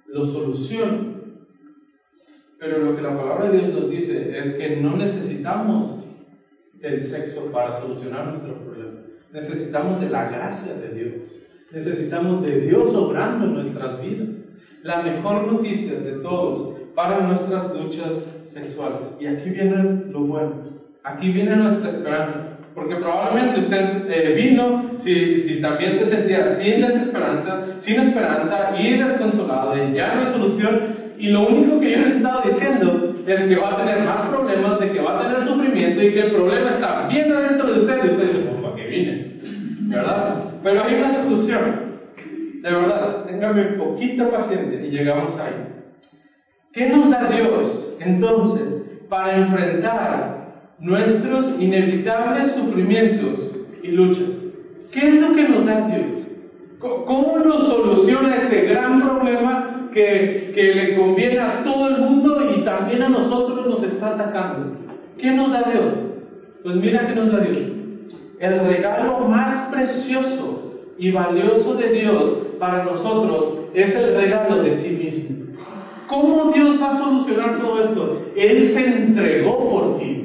lo 0.07 0.27
soluciono. 0.27 1.19
Pero 2.59 2.79
lo 2.79 2.97
que 2.97 3.03
la 3.03 3.17
palabra 3.17 3.51
de 3.51 3.59
Dios 3.59 3.75
nos 3.75 3.91
dice 3.91 4.39
es 4.39 4.55
que 4.57 4.77
no 4.77 4.97
necesitamos 4.97 6.05
el 6.83 7.11
sexo 7.11 7.51
para 7.53 7.81
solucionar 7.81 8.27
nuestro 8.29 8.55
problema. 8.55 9.01
Necesitamos 9.33 10.01
de 10.01 10.11
la 10.11 10.29
gracia 10.29 10.75
de 10.75 10.95
Dios. 10.95 11.47
Necesitamos 11.73 12.43
de 12.43 12.61
Dios 12.61 12.95
obrando 12.95 13.47
en 13.47 13.55
nuestras 13.55 14.01
vidas. 14.03 14.38
La 14.88 15.03
mejor 15.03 15.53
noticia 15.53 16.01
de 16.01 16.12
todos 16.22 16.72
para 16.94 17.20
nuestras 17.20 17.74
luchas 17.74 18.24
sexuales. 18.46 19.14
Y 19.20 19.27
aquí 19.27 19.51
viene 19.51 20.05
lo 20.09 20.20
bueno. 20.20 20.62
Aquí 21.05 21.31
viene 21.31 21.57
nuestra 21.57 21.90
esperanza. 21.90 22.57
Porque 22.74 22.94
probablemente 22.94 23.61
usted 23.61 24.11
eh, 24.11 24.33
vino, 24.33 24.92
si, 25.01 25.40
si 25.40 25.61
también 25.61 25.98
se 25.98 26.07
sentía 26.07 26.57
sin 26.57 26.81
desesperanza, 26.81 27.66
sin 27.81 28.01
esperanza 28.01 28.77
y 28.79 28.96
desconsolado, 28.96 29.77
y 29.77 29.92
ya 29.92 30.14
no 30.14 30.20
hay 30.22 30.33
solución, 30.33 30.81
y 31.18 31.27
lo 31.27 31.48
único 31.48 31.81
que 31.81 31.90
yo 31.90 31.98
le 31.98 32.07
he 32.07 32.16
estado 32.16 32.42
diciendo 32.48 33.14
es 33.27 33.40
que 33.40 33.57
va 33.57 33.74
a 33.74 33.77
tener 33.77 34.05
más 34.05 34.31
problemas, 34.31 34.81
de 34.81 34.90
que 34.90 35.03
va 35.03 35.18
a 35.18 35.22
tener 35.22 35.48
sufrimiento 35.48 36.03
y 36.03 36.14
que 36.14 36.20
el 36.20 36.33
problema 36.33 36.70
está 36.70 37.09
bien 37.09 37.31
adentro 37.31 37.74
de 37.74 37.81
usted, 37.81 38.05
y 38.05 38.09
usted 38.09 38.22
dice, 38.22 38.38
pues 38.38 38.62
para 38.62 38.74
qué 38.74 38.88
vine, 38.88 39.33
¿verdad? 39.83 40.44
Pero 40.62 40.83
hay 40.83 40.94
una 40.94 41.14
solución. 41.14 41.88
De 42.69 42.75
verdad, 42.75 43.25
téngame 43.25 43.63
poquita 43.79 44.31
paciencia 44.31 44.79
y 44.85 44.91
llegamos 44.91 45.35
ahí. 45.39 45.55
¿Qué 46.75 46.87
nos 46.91 47.09
da 47.09 47.31
Dios 47.31 47.97
entonces 47.99 49.07
para 49.09 49.39
enfrentar 49.39 50.75
nuestros 50.79 51.59
inevitables 51.59 52.53
sufrimientos 52.53 53.57
y 53.83 53.89
luchas? 53.89 54.51
¿Qué 54.93 55.09
es 55.09 55.15
lo 55.15 55.35
que 55.35 55.49
nos 55.49 55.65
da 55.65 55.89
Dios? 55.89 56.29
¿Cómo 56.79 57.39
nos 57.39 57.69
soluciona 57.69 58.37
este 58.37 58.67
gran 58.67 59.01
problema 59.01 59.89
que, 59.95 60.53
que 60.55 60.75
le 60.75 60.97
conviene 60.99 61.39
a 61.39 61.63
todo 61.65 61.89
el 61.89 62.03
mundo 62.03 62.55
y 62.55 62.65
también 62.67 63.03
a 63.03 63.09
nosotros 63.09 63.67
nos 63.67 63.83
está 63.83 64.09
atacando? 64.09 64.77
¿Qué 65.17 65.31
nos 65.31 65.53
da 65.53 65.71
Dios? 65.73 66.03
Pues 66.63 66.77
mira 66.77 67.07
qué 67.07 67.15
nos 67.15 67.33
da 67.33 67.41
Dios. 67.41 67.73
El 68.39 68.61
regalo 68.61 69.21
más 69.21 69.71
precioso 69.71 70.85
y 70.99 71.11
valioso 71.11 71.75
de 71.75 71.93
Dios 71.93 72.48
para 72.59 72.85
nosotros 72.85 73.71
es 73.75 73.94
el 73.94 74.14
regalo 74.14 74.62
de 74.62 74.77
sí 74.79 74.90
mismo. 74.90 75.47
¿Cómo 76.09 76.53
Dios 76.53 76.81
va 76.81 76.92
a 76.92 76.99
solucionar 76.99 77.61
todo 77.61 77.85
esto? 77.85 78.23
Él 78.35 78.73
se 78.73 78.85
entregó 78.85 79.71
por 79.71 79.99
ti. 79.99 80.25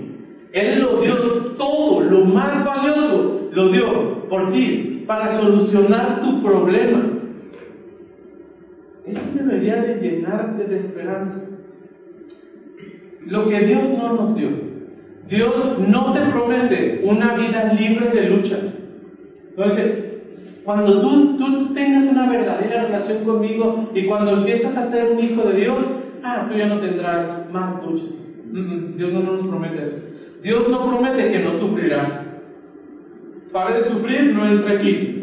Él 0.54 0.80
lo 0.80 1.02
dio 1.02 1.15
todo, 1.58 2.02
lo 2.02 2.26
más 2.26 2.63
valioso, 2.63 3.50
lo 3.52 3.69
dio 3.69 4.30
por 4.30 4.52
ti, 4.52 5.04
para 5.06 5.38
solucionar 5.39 6.22
tu 6.22 6.41
problema. 6.41 7.10
Eso 9.06 9.22
debería 9.34 9.78
de 9.78 9.96
llenarte 10.00 10.63
de 10.63 10.78
esperanza. 10.78 11.41
Lo 13.26 13.50
que 13.50 13.60
Dios 13.60 13.84
no 13.98 14.13
nos 14.13 14.36
dio. 14.36 14.50
Dios 15.28 15.80
no 15.80 16.13
te 16.13 16.19
promete 16.32 17.02
una 17.04 17.34
vida 17.36 17.74
libre 17.74 18.10
de 18.10 18.30
luchas. 18.30 18.80
Entonces, 19.50 20.03
cuando 20.63 21.02
tú, 21.02 21.73
tengas 21.73 22.06
una 22.06 22.30
verdadera 22.30 22.84
relación 22.84 23.26
conmigo 23.26 23.89
y 23.93 24.06
cuando 24.06 24.38
empiezas 24.38 24.76
a 24.78 24.91
ser 24.91 25.12
un 25.12 25.19
hijo 25.19 25.43
de 25.43 25.60
Dios, 25.60 25.86
ah, 26.23 26.47
tú 26.49 26.58
ya 26.58 26.67
no 26.67 26.80
tendrás 26.80 27.52
más 27.52 27.86
luchas. 27.86 28.08
Dios 28.95 29.12
no 29.12 29.21
nos 29.21 29.47
promete 29.47 29.84
eso. 29.84 29.97
Dios 30.41 30.69
no 30.69 30.88
promete 30.88 31.32
que 31.32 31.39
no 31.39 31.54
sufrirás. 31.54 32.28
Para 33.52 33.76
de 33.76 33.84
sufrir, 33.84 34.34
no 34.34 34.47
entre 34.47 34.78
aquí. 34.78 35.19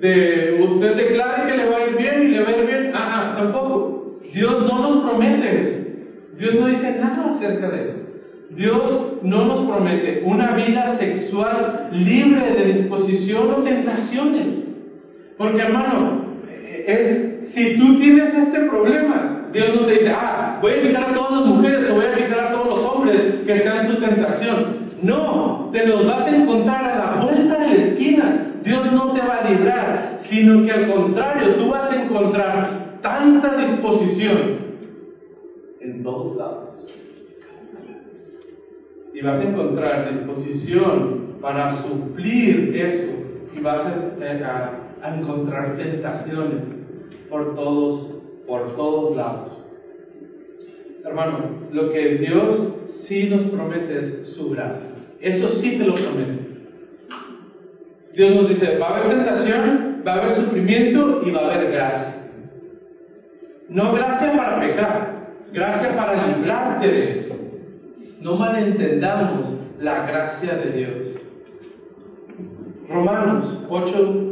De 0.00 0.66
usted 0.68 0.96
declare 0.96 1.50
que 1.50 1.56
le 1.58 1.70
va 1.70 1.76
a 1.76 1.88
ir 1.88 1.96
bien 1.96 2.22
y 2.22 2.28
le 2.28 2.42
va 2.42 2.48
a 2.48 2.56
ir 2.56 2.66
bien, 2.66 2.92
ah, 2.94 3.10
ah, 3.14 3.36
tampoco. 3.36 4.18
Dios 4.32 4.66
no 4.66 4.78
nos 4.78 5.10
promete 5.10 5.62
eso. 5.62 5.88
Dios 6.38 6.54
no 6.56 6.66
dice 6.66 6.98
nada 7.00 7.30
acerca 7.30 7.70
de 7.70 7.82
eso. 7.82 8.02
Dios 8.50 9.22
no 9.22 9.44
nos 9.46 9.66
promete 9.66 10.22
una 10.24 10.52
vida 10.56 10.96
sexual 10.98 11.90
libre 11.92 12.52
de 12.52 12.64
disposición 12.72 13.50
o 13.50 13.62
tentaciones. 13.62 14.61
Porque 15.42 15.60
hermano, 15.60 16.22
es, 16.86 17.52
si 17.52 17.76
tú 17.76 17.98
tienes 17.98 18.32
este 18.32 18.60
problema, 18.60 19.48
Dios 19.52 19.74
no 19.74 19.86
te 19.86 19.94
dice, 19.94 20.12
ah, 20.14 20.60
voy 20.62 20.74
a 20.74 20.82
quitar 20.82 21.10
a 21.10 21.14
todas 21.14 21.32
las 21.32 21.46
mujeres 21.46 21.90
o 21.90 21.94
voy 21.96 22.04
a 22.04 22.14
quitar 22.14 22.38
a 22.38 22.52
todos 22.52 22.66
los 22.68 22.84
hombres 22.84 23.42
que 23.44 23.58
sean 23.58 23.88
tu 23.88 24.00
tentación. 24.00 24.92
No, 25.02 25.70
te 25.72 25.84
los 25.84 26.06
vas 26.06 26.28
a 26.28 26.36
encontrar 26.36 26.84
a 26.84 26.96
la 26.96 27.24
vuelta 27.24 27.58
de 27.58 27.66
la 27.66 27.74
esquina. 27.74 28.46
Dios 28.62 28.92
no 28.92 29.12
te 29.14 29.20
va 29.20 29.38
a 29.38 29.50
librar, 29.50 30.18
sino 30.30 30.64
que 30.64 30.70
al 30.70 30.92
contrario, 30.92 31.56
tú 31.56 31.70
vas 31.70 31.90
a 31.90 32.02
encontrar 32.04 33.00
tanta 33.02 33.56
disposición 33.56 34.58
en 35.80 36.04
todos 36.04 36.36
lados. 36.36 36.86
Y 39.12 39.20
vas 39.22 39.40
a 39.40 39.42
encontrar 39.42 40.08
disposición 40.08 41.38
para 41.40 41.82
suplir 41.82 42.76
eso 42.76 43.12
y 43.54 43.60
vas 43.60 43.84
a, 43.84 43.90
a 43.90 44.81
encontrar 45.02 45.76
tentaciones 45.76 46.76
por 47.28 47.54
todos, 47.54 48.22
por 48.46 48.76
todos 48.76 49.16
lados. 49.16 49.58
Hermano, 51.04 51.38
lo 51.72 51.90
que 51.90 52.18
Dios 52.18 52.74
sí 53.06 53.28
nos 53.28 53.42
promete 53.44 53.98
es 53.98 54.28
su 54.34 54.50
gracia. 54.50 54.88
Eso 55.20 55.48
sí 55.60 55.78
te 55.78 55.84
lo 55.84 55.94
promete. 55.94 56.42
Dios 58.14 58.34
nos 58.34 58.48
dice, 58.48 58.78
va 58.78 58.88
a 58.88 58.96
haber 58.96 59.16
tentación, 59.16 60.02
va 60.06 60.14
a 60.14 60.18
haber 60.18 60.36
sufrimiento 60.36 61.22
y 61.26 61.30
va 61.30 61.40
a 61.40 61.54
haber 61.54 61.72
gracia. 61.72 62.14
No 63.68 63.94
gracia 63.94 64.36
para 64.36 64.60
pecar, 64.60 65.28
gracia 65.52 65.96
para 65.96 66.26
librarte 66.26 66.86
de 66.86 67.10
eso. 67.10 67.36
No 68.20 68.36
malentendamos 68.36 69.54
la 69.80 70.06
gracia 70.06 70.54
de 70.56 70.72
Dios. 70.72 71.16
Romanos 72.88 73.64
8, 73.68 74.31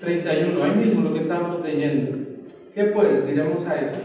31, 0.00 0.62
ahí 0.62 0.76
mismo 0.76 1.02
lo 1.02 1.14
que 1.14 1.20
estábamos 1.20 1.62
leyendo. 1.62 2.18
¿Qué 2.74 2.84
pues 2.84 3.26
diremos 3.26 3.66
a 3.66 3.76
eso? 3.76 4.00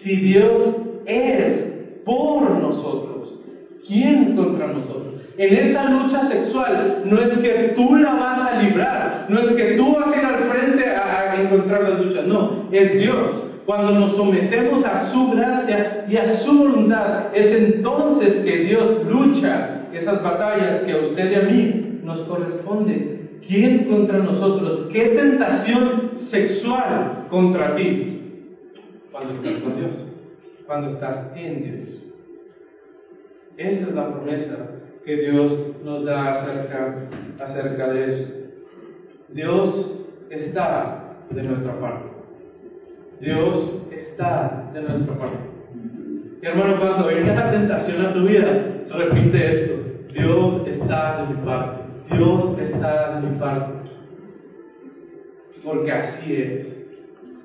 Si 0.00 0.16
Dios 0.16 0.76
es 1.06 2.02
por 2.04 2.50
nosotros, 2.60 3.40
¿quién 3.86 4.36
contra 4.36 4.68
nosotros? 4.68 5.14
En 5.38 5.54
esa 5.54 5.90
lucha 5.90 6.28
sexual 6.28 7.02
no 7.04 7.20
es 7.20 7.38
que 7.38 7.74
tú 7.76 7.96
la 7.96 8.14
vas 8.14 8.52
a 8.52 8.62
librar, 8.62 9.26
no 9.28 9.40
es 9.40 9.48
que 9.52 9.76
tú 9.76 9.94
vas 9.94 10.14
a 10.14 10.18
ir 10.18 10.24
al 10.24 10.50
frente 10.50 10.88
a, 10.88 11.32
a 11.32 11.42
encontrar 11.42 11.82
las 11.82 12.00
luchas, 12.00 12.26
no, 12.26 12.68
es 12.70 12.98
Dios. 12.98 13.42
Cuando 13.66 13.92
nos 13.92 14.16
sometemos 14.16 14.84
a 14.84 15.10
su 15.10 15.30
gracia 15.30 16.04
y 16.08 16.16
a 16.16 16.38
su 16.38 16.56
voluntad, 16.56 17.34
es 17.34 17.46
entonces 17.46 18.44
que 18.44 18.58
Dios 18.58 19.04
lucha 19.10 19.88
esas 19.92 20.22
batallas 20.22 20.82
que 20.82 20.92
a 20.92 20.98
usted 20.98 21.30
y 21.30 21.34
a 21.34 21.42
mí 21.42 22.00
nos 22.04 22.20
corresponden. 22.22 23.15
¿Quién 23.46 23.84
contra 23.84 24.18
nosotros? 24.18 24.88
¿Qué 24.92 25.04
tentación 25.10 26.18
sexual 26.30 27.26
contra 27.30 27.76
ti? 27.76 28.12
Cuando 29.12 29.34
estás 29.34 29.62
con 29.62 29.76
Dios, 29.76 30.06
cuando 30.66 30.88
estás 30.88 31.36
en 31.36 31.62
Dios. 31.62 31.96
Esa 33.56 33.88
es 33.88 33.94
la 33.94 34.12
promesa 34.12 34.76
que 35.04 35.16
Dios 35.16 35.82
nos 35.84 36.04
da 36.04 36.30
acerca, 36.32 37.92
de 37.92 38.08
eso. 38.08 38.32
Dios 39.28 39.92
está 40.30 41.16
de 41.30 41.42
nuestra 41.42 41.80
parte. 41.80 42.08
Dios 43.20 43.82
está 43.92 44.70
de 44.74 44.82
nuestra 44.82 45.14
parte. 45.16 45.38
Y 46.42 46.46
hermano, 46.46 46.78
cuando 46.80 47.06
venga 47.06 47.34
la 47.34 47.50
tentación 47.50 48.04
a 48.04 48.12
tu 48.12 48.26
vida, 48.26 48.84
repite 48.90 49.52
esto. 49.52 49.74
Dios 50.12 50.66
está 50.66 51.22
de 51.22 51.34
mi 51.34 51.46
parte. 51.46 51.85
Dios 52.10 52.58
está 52.58 53.20
de 53.20 53.28
mi 53.28 53.38
parte. 53.38 53.90
Porque 55.64 55.92
así 55.92 56.34
es. 56.34 56.86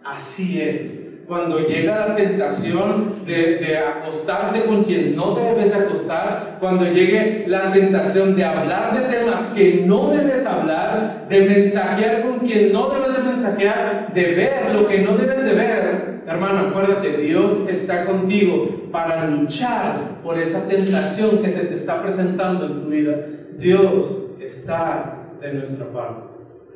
Así 0.03 0.61
es. 0.61 1.01
Cuando 1.27 1.59
llega 1.59 2.07
la 2.07 2.15
tentación 2.15 3.25
de, 3.25 3.77
acostarte 3.77 4.65
con 4.65 4.83
quien 4.83 5.15
no 5.15 5.33
debes 5.35 5.69
de 5.69 5.75
acostar, 5.75 6.57
cuando 6.59 6.85
llegue 6.85 7.45
la 7.47 7.71
tentación 7.71 8.35
de 8.35 8.43
hablar 8.43 8.99
de 8.99 9.17
temas 9.17 9.53
que 9.53 9.83
no 9.85 10.09
debes 10.09 10.45
hablar, 10.45 11.27
de 11.29 11.41
mensajear 11.41 12.23
con 12.23 12.39
quien 12.39 12.73
no 12.73 12.89
debes 12.89 13.15
de 13.15 13.23
mensajear, 13.23 14.13
de 14.13 14.21
ver 14.33 14.75
lo 14.75 14.87
que 14.87 14.99
no 14.99 15.15
debes 15.15 15.45
de 15.45 15.53
ver, 15.53 16.21
hermano, 16.27 16.67
acuérdate, 16.67 17.17
Dios 17.17 17.69
está 17.69 18.05
contigo 18.05 18.89
para 18.91 19.25
luchar 19.27 20.21
por 20.23 20.37
esa 20.37 20.67
tentación 20.67 21.41
que 21.41 21.49
se 21.49 21.65
te 21.65 21.75
está 21.75 22.01
presentando 22.01 22.65
en 22.65 22.81
tu 22.81 22.89
vida. 22.89 23.15
Dios 23.57 24.20
está 24.61 25.37
de 25.41 25.53
nuestra 25.53 25.85
parte. 25.91 26.21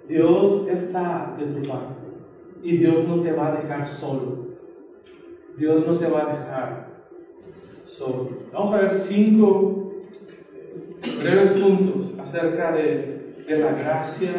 Dios 0.07 0.67
está 0.67 1.35
de 1.37 1.45
tu 1.45 1.67
parte. 1.67 1.93
Y 2.63 2.77
Dios 2.77 3.07
no 3.07 3.21
te 3.21 3.31
va 3.31 3.49
a 3.49 3.61
dejar 3.61 3.87
solo. 3.99 4.45
Dios 5.57 5.85
no 5.87 5.97
te 5.97 6.07
va 6.07 6.23
a 6.23 6.35
dejar 6.35 6.87
solo. 7.85 8.29
Vamos 8.51 8.73
a 8.73 8.77
ver 8.77 8.91
cinco 9.07 9.91
breves 11.19 11.51
puntos 11.51 12.13
acerca 12.19 12.71
de, 12.71 13.35
de 13.47 13.57
la 13.57 13.71
gracia 13.71 14.31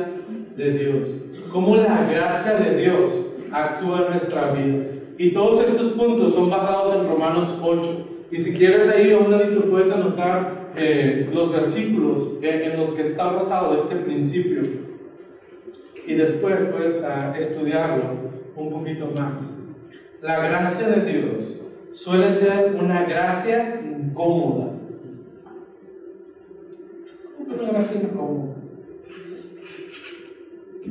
de 0.57 0.71
Dios. 0.73 1.09
Cómo 1.53 1.77
la 1.77 2.05
gracia 2.11 2.55
de 2.57 2.77
Dios 2.77 3.27
actúa 3.53 4.07
en 4.07 4.11
nuestra 4.11 4.53
vida. 4.53 4.85
Y 5.19 5.33
todos 5.33 5.67
estos 5.67 5.93
puntos 5.93 6.35
son 6.35 6.51
basados 6.51 6.97
en 6.97 7.09
Romanos 7.09 7.59
8. 7.63 8.09
Y 8.33 8.39
si 8.39 8.55
quieres 8.55 8.89
ahí 8.89 9.13
a 9.13 9.19
un 9.19 9.31
ladito 9.31 9.71
puedes 9.71 9.91
anotar 9.91 10.66
eh, 10.77 11.29
los 11.33 11.53
versículos 11.53 12.39
en, 12.43 12.79
los 12.79 12.93
que 12.93 13.09
está 13.09 13.25
basado 13.33 13.83
este 13.83 13.97
principio 13.97 14.63
y 16.07 16.15
después 16.15 16.55
puedes 16.71 17.03
estudiarlo 17.39 18.31
un 18.55 18.71
poquito 18.71 19.11
más. 19.15 19.41
La 20.23 20.39
gracia 20.41 20.89
de 20.89 21.13
Dios 21.13 21.57
suele 21.93 22.35
ser 22.35 22.75
una 22.75 23.05
gracia 23.05 23.81
incómoda. 23.83 24.73
Una 27.39 27.73
gracia 27.73 28.03
incómoda. 28.03 28.55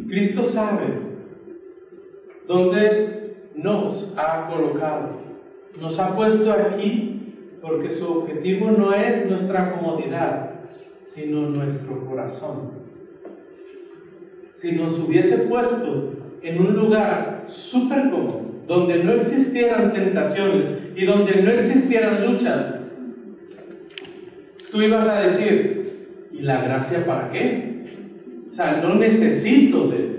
Cristo 0.07 0.51
sabe 0.51 0.99
dónde 2.47 3.35
nos 3.55 4.13
ha 4.17 4.47
colocado. 4.49 5.19
Nos 5.79 5.99
ha 5.99 6.15
puesto 6.15 6.51
aquí 6.51 7.14
porque 7.65 7.89
su 7.95 8.05
objetivo 8.05 8.69
no 8.69 8.93
es 8.93 9.25
nuestra 9.25 9.71
comodidad, 9.71 10.51
sino 11.15 11.49
nuestro 11.49 12.05
corazón. 12.05 12.85
Si 14.57 14.71
nos 14.73 14.99
hubiese 14.99 15.37
puesto 15.39 16.13
en 16.43 16.59
un 16.59 16.75
lugar 16.75 17.45
súper 17.71 18.11
cómodo, 18.11 18.41
donde 18.67 19.03
no 19.03 19.13
existieran 19.13 19.93
tentaciones 19.93 20.65
y 20.95 21.05
donde 21.05 21.41
no 21.41 21.51
existieran 21.51 22.25
luchas, 22.27 22.81
tú 24.71 24.81
ibas 24.81 25.07
a 25.07 25.19
decir, 25.21 26.27
¿y 26.33 26.41
la 26.41 26.61
gracia 26.61 27.03
para 27.03 27.31
qué? 27.31 27.85
O 28.51 28.55
sea, 28.55 28.79
no 28.81 28.95
necesito 28.95 29.87
de... 29.87 30.15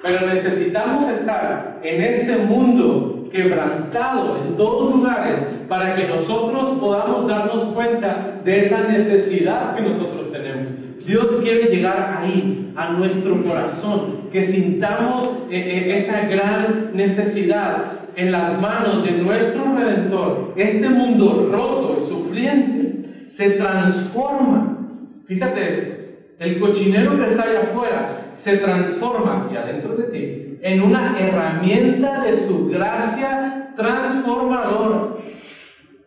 Pero 0.00 0.26
necesitamos 0.26 1.10
estar 1.12 1.80
en 1.82 2.02
este 2.02 2.36
mundo 2.36 3.28
quebrantado 3.32 4.44
en 4.44 4.56
todos 4.56 4.94
lugares 4.94 5.53
para 5.68 5.96
que 5.96 6.08
nosotros 6.08 6.78
podamos 6.78 7.28
darnos 7.28 7.74
cuenta 7.74 8.40
de 8.44 8.66
esa 8.66 8.80
necesidad 8.88 9.74
que 9.76 9.82
nosotros 9.82 10.30
tenemos. 10.32 10.72
Dios 11.06 11.36
quiere 11.42 11.74
llegar 11.74 12.18
ahí, 12.18 12.72
a 12.76 12.92
nuestro 12.92 13.42
corazón, 13.42 14.30
que 14.32 14.46
sintamos 14.46 15.46
eh, 15.50 15.56
eh, 15.58 15.98
esa 15.98 16.22
gran 16.26 16.90
necesidad 16.94 18.00
en 18.16 18.32
las 18.32 18.60
manos 18.60 19.04
de 19.04 19.12
nuestro 19.12 19.76
Redentor. 19.76 20.54
Este 20.56 20.88
mundo 20.88 21.48
roto 21.52 21.98
y 22.00 22.08
sufriente 22.08 23.28
se 23.36 23.50
transforma. 23.50 24.78
Fíjate 25.26 25.72
esto, 25.72 25.94
el 26.38 26.58
cochinero 26.58 27.16
que 27.16 27.26
está 27.26 27.44
allá 27.44 27.62
afuera 27.70 28.18
se 28.36 28.56
transforma, 28.58 29.50
y 29.52 29.56
adentro 29.56 29.96
de 29.96 30.04
ti, 30.04 30.58
en 30.62 30.82
una 30.82 31.18
herramienta 31.18 32.22
de 32.22 32.46
su 32.46 32.68
gracia 32.68 33.70
transformadora 33.76 35.23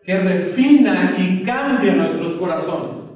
que 0.08 0.18
refina 0.18 1.16
y 1.18 1.42
cambia 1.42 1.92
nuestros 1.92 2.32
corazones. 2.38 3.10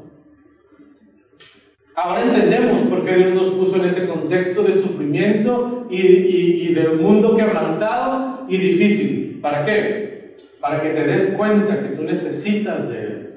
Ahora 1.97 2.23
entendemos 2.23 2.83
por 2.83 3.03
qué 3.07 3.15
Dios 3.15 3.35
nos 3.35 3.55
puso 3.55 3.77
en 3.77 3.87
este 3.87 4.07
contexto 4.07 4.63
de 4.63 4.83
sufrimiento 4.83 5.87
y, 5.89 6.71
del 6.75 7.01
mundo 7.01 7.35
quebrantado 7.35 8.45
y 8.47 8.59
difícil. 8.59 9.39
¿Para 9.41 9.65
qué? 9.65 10.35
Para 10.61 10.83
que 10.83 10.91
te 10.91 11.05
des 11.05 11.35
cuenta 11.35 11.83
que 11.83 11.97
tú 11.97 12.03
necesitas 12.03 12.87
de 12.91 12.99
Él. 12.99 13.31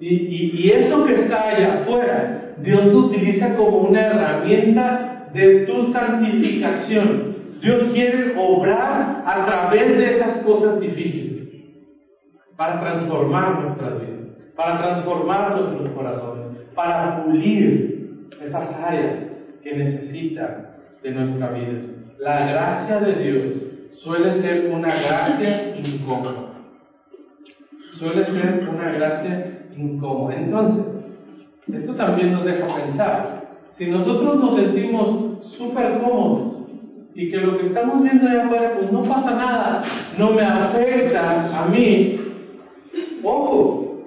Y, 0.00 0.64
y 0.64 0.70
eso 0.72 1.06
que 1.06 1.14
está 1.14 1.50
allá 1.50 1.74
afuera, 1.82 2.56
Dios 2.60 2.86
lo 2.86 3.06
utiliza 3.06 3.54
como 3.54 3.82
una 3.82 4.00
herramienta 4.00 5.28
de 5.32 5.60
tu 5.60 5.92
santificación. 5.92 7.36
Dios 7.62 7.84
quiere 7.94 8.34
obrar 8.36 9.22
a 9.24 9.46
través 9.46 9.96
de 9.96 10.10
esas 10.10 10.38
cosas 10.38 10.80
difíciles 10.80 11.35
para 12.56 12.80
transformar 12.80 13.60
nuestras 13.60 14.00
vidas, 14.00 14.26
para 14.54 14.78
transformar 14.78 15.56
nuestros 15.56 15.88
corazones, 15.92 16.46
para 16.74 17.24
pulir 17.24 18.28
esas 18.42 18.74
áreas 18.74 19.30
que 19.62 19.76
necesita 19.76 20.76
de 21.02 21.10
nuestra 21.10 21.50
vida. 21.50 21.80
La 22.18 22.46
gracia 22.46 23.00
de 23.00 23.12
Dios 23.14 23.62
suele 24.02 24.40
ser 24.40 24.70
una 24.72 24.94
gracia 24.94 25.76
incómoda. 25.76 26.52
Suele 27.92 28.24
ser 28.26 28.68
una 28.68 28.92
gracia 28.92 29.66
incómoda. 29.76 30.36
Entonces, 30.36 30.86
esto 31.72 31.94
también 31.94 32.32
nos 32.32 32.44
deja 32.44 32.66
pensar. 32.74 33.46
Si 33.72 33.86
nosotros 33.86 34.36
nos 34.36 34.56
sentimos 34.56 35.42
súper 35.56 36.00
cómodos 36.00 36.68
y 37.14 37.28
que 37.30 37.38
lo 37.38 37.58
que 37.58 37.66
estamos 37.66 38.02
viendo 38.02 38.28
allá 38.28 38.44
afuera, 38.44 38.74
pues 38.78 38.92
no 38.92 39.02
pasa 39.02 39.30
nada, 39.32 39.84
no 40.18 40.32
me 40.32 40.42
afecta 40.42 41.62
a 41.62 41.66
mí, 41.68 42.25
ojo, 43.26 44.02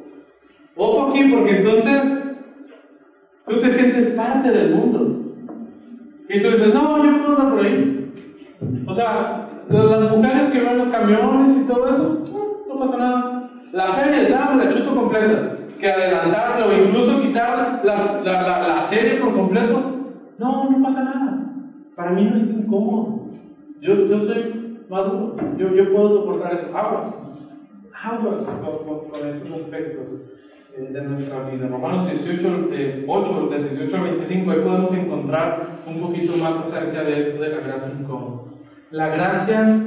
ojo 0.75 1.09
aquí, 1.09 1.31
porque 1.31 1.57
entonces 1.57 2.19
Tú 3.49 3.59
te 3.61 3.73
sientes 3.73 4.13
parte 4.13 4.51
del 4.51 4.75
mundo. 4.75 5.23
Y 6.29 6.39
tú 6.39 6.51
dices, 6.51 6.71
no, 6.71 7.03
yo 7.03 7.17
puedo 7.17 7.39
andar 7.39 7.49
por 7.49 7.65
ahí. 7.65 8.13
O 8.85 8.93
sea, 8.93 9.49
las 9.67 10.11
mujeres 10.11 10.51
que 10.51 10.61
van 10.61 10.77
los 10.77 10.89
camiones 10.89 11.57
y 11.57 11.67
todo 11.67 11.89
eso, 11.89 12.25
no, 12.31 12.73
no 12.73 12.79
pasa 12.79 12.97
nada. 12.97 13.49
La 13.71 14.29
ya 14.29 14.51
me 14.51 14.63
la 14.63 14.73
chuto 14.73 14.95
completa. 14.95 15.55
Que 15.79 15.89
adelantarlo 15.89 16.67
o 16.67 16.73
incluso 16.73 17.21
quitar 17.21 17.81
la, 17.83 18.21
la, 18.23 18.41
la, 18.41 18.67
la, 18.67 18.89
serie 18.89 19.19
por 19.19 19.33
completo, 19.33 19.81
no, 20.37 20.69
no 20.69 20.83
pasa 20.83 21.03
nada. 21.03 21.45
Para 21.95 22.11
mí 22.11 22.25
no 22.25 22.35
es 22.35 22.43
incómodo. 22.43 23.29
Yo, 23.79 24.05
yo 24.05 24.19
soy 24.19 24.77
maduro. 24.89 25.37
Yo, 25.57 25.73
yo 25.73 25.91
puedo 25.91 26.09
soportar 26.09 26.53
eso. 26.53 26.77
Aguas. 26.77 27.28
Aguas 28.01 28.45
con, 28.45 29.27
esos 29.27 29.51
aspectos 29.51 30.21
de 30.77 30.87
de 30.87 31.01
nuestra 31.01 31.49
vida. 31.49 31.67
Romanos 31.67 32.11
18, 32.11 32.69
eh, 32.71 33.05
8, 33.05 33.49
del 33.49 33.69
18 33.69 33.95
al 33.97 34.03
25, 34.03 34.51
ahí 34.51 34.59
podemos 34.61 34.93
encontrar 34.93 35.81
un 35.85 35.99
poquito 35.99 36.37
más 36.37 36.65
acerca 36.65 37.03
de 37.03 37.19
esto 37.19 37.41
de 37.41 37.49
la 37.49 37.59
gracia 37.59 37.93
incómoda. 37.99 38.51
La 38.91 39.09
gracia 39.09 39.85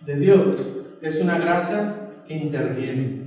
de 0.00 0.16
Dios 0.16 0.86
es 1.02 1.20
una 1.20 1.38
gracia 1.38 2.10
que 2.26 2.34
interviene. 2.34 3.26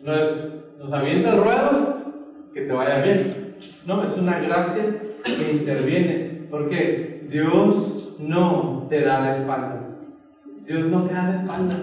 No 0.00 0.14
es, 0.16 0.64
nos 0.78 0.92
avienta 0.92 1.30
el 1.30 1.42
ruedo, 1.42 1.94
que 2.52 2.62
te 2.62 2.72
vaya 2.72 3.00
bien. 3.02 3.56
No, 3.86 4.04
es 4.04 4.16
una 4.18 4.38
gracia 4.40 4.84
que 5.24 5.52
interviene. 5.52 6.46
Porque 6.50 7.26
Dios 7.30 8.16
no 8.18 8.86
te 8.88 9.00
da 9.00 9.20
la 9.20 9.38
espalda. 9.38 9.73
Dios 10.66 10.86
no 10.86 11.04
te 11.04 11.14
da 11.14 11.22
la 11.24 11.40
espalda. 11.40 11.76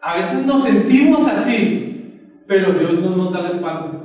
A 0.00 0.16
veces 0.16 0.46
nos 0.46 0.62
sentimos 0.64 1.26
así, 1.30 2.22
pero 2.46 2.72
Dios 2.72 3.00
no 3.00 3.16
nos 3.16 3.32
da 3.32 3.42
la 3.42 3.48
espalda. 3.50 3.98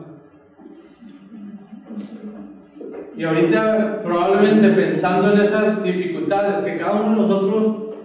Y 3.15 3.23
ahorita 3.23 4.01
probablemente 4.03 4.69
pensando 4.69 5.33
en 5.33 5.41
esas 5.41 5.83
dificultades 5.83 6.65
que 6.65 6.77
cada 6.77 7.01
uno 7.01 7.09
de 7.09 7.21
nosotros, 7.21 7.95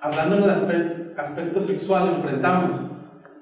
hablando 0.00 0.36
del 0.36 0.50
aspecto, 0.50 1.20
aspecto 1.20 1.60
sexual, 1.62 2.14
enfrentamos, 2.16 2.80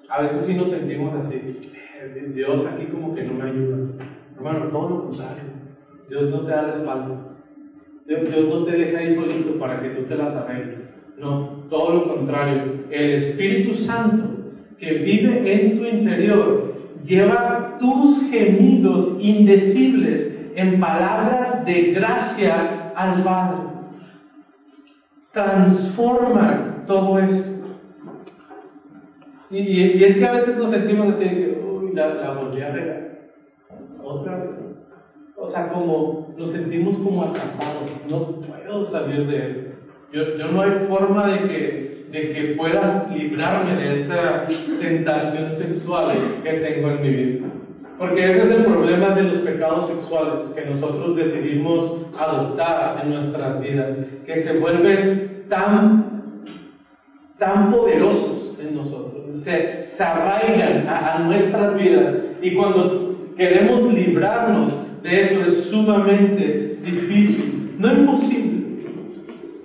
a 0.09 0.23
veces 0.23 0.47
sí 0.47 0.55
nos 0.55 0.71
sentimos 0.71 1.15
así. 1.15 1.35
Eh, 1.35 2.33
Dios 2.35 2.67
aquí 2.67 2.87
como 2.87 3.15
que 3.15 3.23
no 3.23 3.35
me 3.35 3.51
ayuda. 3.51 4.05
Hermano, 4.37 4.69
todo 4.69 4.89
lo 4.89 5.05
contrario. 5.07 5.45
Dios 6.09 6.31
no 6.31 6.41
te 6.41 6.51
da 6.51 6.63
la 6.63 6.75
espalda. 6.75 7.24
Dios, 8.07 8.21
no 8.49 8.65
te 8.65 8.73
deja 8.73 8.99
ahí 8.99 9.15
solito 9.15 9.59
para 9.59 9.83
que 9.83 9.91
tú 9.91 10.03
te 10.03 10.17
las 10.17 10.35
arregles. 10.35 10.81
No, 11.19 11.65
todo 11.71 11.95
lo 11.95 12.15
contrario. 12.15 12.85
El 12.91 13.11
Espíritu 13.13 13.75
Santo 13.85 14.29
que 14.79 14.93
vive 14.93 15.53
en 15.53 15.79
tu 15.79 15.85
interior 15.85 16.75
lleva 17.05 17.79
tus 17.79 18.31
gemidos 18.31 19.17
indecibles 19.21 20.53
en 20.55 20.81
palabras 20.81 21.65
de 21.65 21.93
gracia 21.93 22.93
al 22.95 23.23
Padre. 23.23 23.59
Transforma 25.33 26.85
todo 26.87 27.19
esto. 27.19 27.55
Y, 29.51 30.03
es 30.03 30.17
que 30.17 30.27
a 30.27 30.33
veces 30.33 30.57
nos 30.57 30.71
sentimos 30.71 31.15
así 31.15 31.25
uy, 31.25 31.93
la, 31.95 32.15
la 32.15 32.35
volví 32.35 32.61
a. 32.61 32.75
Otra 34.03 34.37
vez. 34.37 34.64
O 35.45 35.47
sea, 35.49 35.69
como 35.69 36.35
nos 36.39 36.53
sentimos 36.53 36.97
como 37.05 37.23
atrapados. 37.23 37.91
No 38.09 38.41
puedo 38.41 38.87
salir 38.87 39.27
de 39.27 39.49
esto. 39.49 39.71
Yo, 40.11 40.49
no 40.51 40.63
hay 40.63 40.71
forma 40.89 41.27
de 41.27 41.49
que, 41.49 42.07
de 42.11 42.33
que 42.33 42.55
puedas 42.57 43.11
librarme 43.11 43.77
de 43.77 44.01
esta 44.01 44.47
tentación 44.81 45.53
sexual 45.53 46.17
que 46.43 46.51
tengo 46.51 46.91
en 46.93 47.03
mi 47.03 47.09
vida. 47.11 47.47
Porque 47.99 48.31
ese 48.31 48.45
es 48.45 48.51
el 48.53 48.65
problema 48.65 49.15
de 49.15 49.23
los 49.25 49.37
pecados 49.39 49.89
sexuales 49.89 50.49
que 50.51 50.65
nosotros 50.65 51.15
decidimos 51.15 52.07
adoptar 52.19 53.03
en 53.03 53.11
nuestras 53.11 53.61
vidas, 53.61 53.99
que 54.25 54.43
se 54.45 54.59
vuelven 54.59 55.45
tan, 55.51 56.23
tan 57.39 57.71
poderosos 57.71 58.59
en 58.61 58.77
nosotros, 58.77 59.43
se, 59.45 59.89
se 59.95 60.03
arraigan 60.03 60.89
a 60.89 61.19
nuestras 61.19 61.77
vidas 61.77 62.15
y 62.41 62.55
cuando 62.55 63.35
queremos 63.37 63.93
librarnos 63.93 64.84
de 65.05 65.21
eso 65.21 65.41
es 65.47 65.65
sumamente 65.71 66.79
difícil, 66.83 67.77
no 67.79 67.93
imposible. 67.93 68.65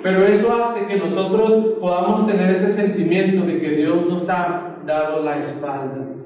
Pero 0.04 0.28
eso 0.28 0.54
hace 0.54 0.86
que 0.86 0.98
nosotros 0.98 1.78
podamos 1.80 2.28
tener 2.28 2.52
ese 2.52 2.76
sentimiento 2.76 3.46
de 3.46 3.60
que 3.60 3.70
Dios 3.72 4.06
nos 4.08 4.30
ha 4.30 4.78
dado 4.86 5.24
la 5.24 5.40
espalda 5.40 6.20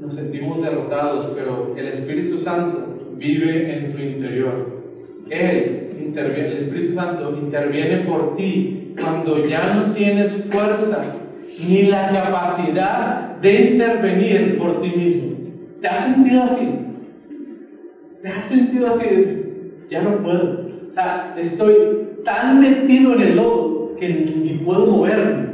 nos 0.00 0.14
sentimos 0.14 0.62
derrotados, 0.62 1.32
pero 1.34 1.74
el 1.76 1.88
Espíritu 1.88 2.38
Santo 2.38 3.14
vive 3.16 3.74
en 3.74 3.92
tu 3.92 3.98
interior. 3.98 4.78
Él 5.28 5.90
interviene, 6.00 6.48
el 6.48 6.56
Espíritu 6.58 6.94
Santo 6.94 7.36
interviene 7.36 7.98
por 8.04 8.36
ti 8.36 8.94
cuando 8.98 9.44
ya 9.46 9.74
no 9.74 9.94
tienes 9.94 10.48
fuerza 10.52 11.14
ni 11.60 11.82
la 11.82 12.12
capacidad 12.12 13.38
de 13.40 13.72
intervenir 13.72 14.58
por 14.58 14.80
ti 14.80 14.88
mismo. 14.88 15.27
¿Te 15.80 15.88
has 15.88 16.14
sentido 16.14 16.42
así? 16.44 16.68
¿Te 18.22 18.28
has 18.28 18.48
sentido 18.48 18.86
así? 18.88 19.06
Ya 19.90 20.02
no 20.02 20.22
puedo. 20.22 20.66
O 20.88 20.92
sea, 20.92 21.34
estoy 21.38 21.76
tan 22.24 22.60
metido 22.60 23.14
en 23.14 23.20
el 23.20 23.36
lodo 23.36 23.94
que 23.96 24.08
ni 24.08 24.60
puedo 24.64 24.86
moverme. 24.86 25.48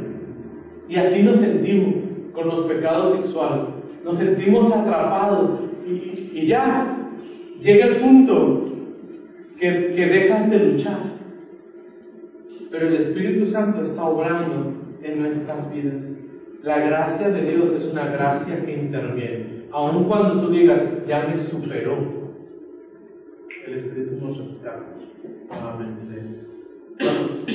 Y 0.89 0.95
así 0.97 1.23
nos 1.23 1.39
sentimos 1.39 2.03
con 2.33 2.47
los 2.47 2.65
pecados 2.65 3.17
sexuales 3.17 3.75
nos 4.05 4.19
sentimos 4.19 4.71
atrapados 4.71 5.61
y, 5.87 6.45
ya 6.45 6.95
llega 7.59 7.85
el 7.87 8.01
punto 8.01 8.69
que, 9.59 9.93
que 9.95 10.05
dejas 10.05 10.49
de 10.49 10.59
luchar. 10.59 10.99
Pero 12.69 12.87
el 12.87 12.95
Espíritu 12.97 13.47
Santo 13.47 13.81
está 13.81 14.03
obrando 14.03 14.73
en 15.01 15.23
nuestras 15.23 15.73
vidas. 15.73 16.05
La 16.61 16.79
gracia 16.79 17.29
de 17.29 17.41
Dios 17.49 17.71
es 17.71 17.91
una 17.91 18.07
gracia 18.11 18.63
que 18.63 18.73
interviene. 18.73 19.54
Aun 19.75 20.05
cuando 20.05 20.41
tú 20.41 20.51
digas, 20.51 20.81
ya 21.05 21.27
me 21.27 21.37
superó, 21.37 21.97
el 23.67 23.73
Espíritu 23.73 24.25
nos 24.25 24.37
restaura. 24.37 24.85
Amén. 25.51 25.95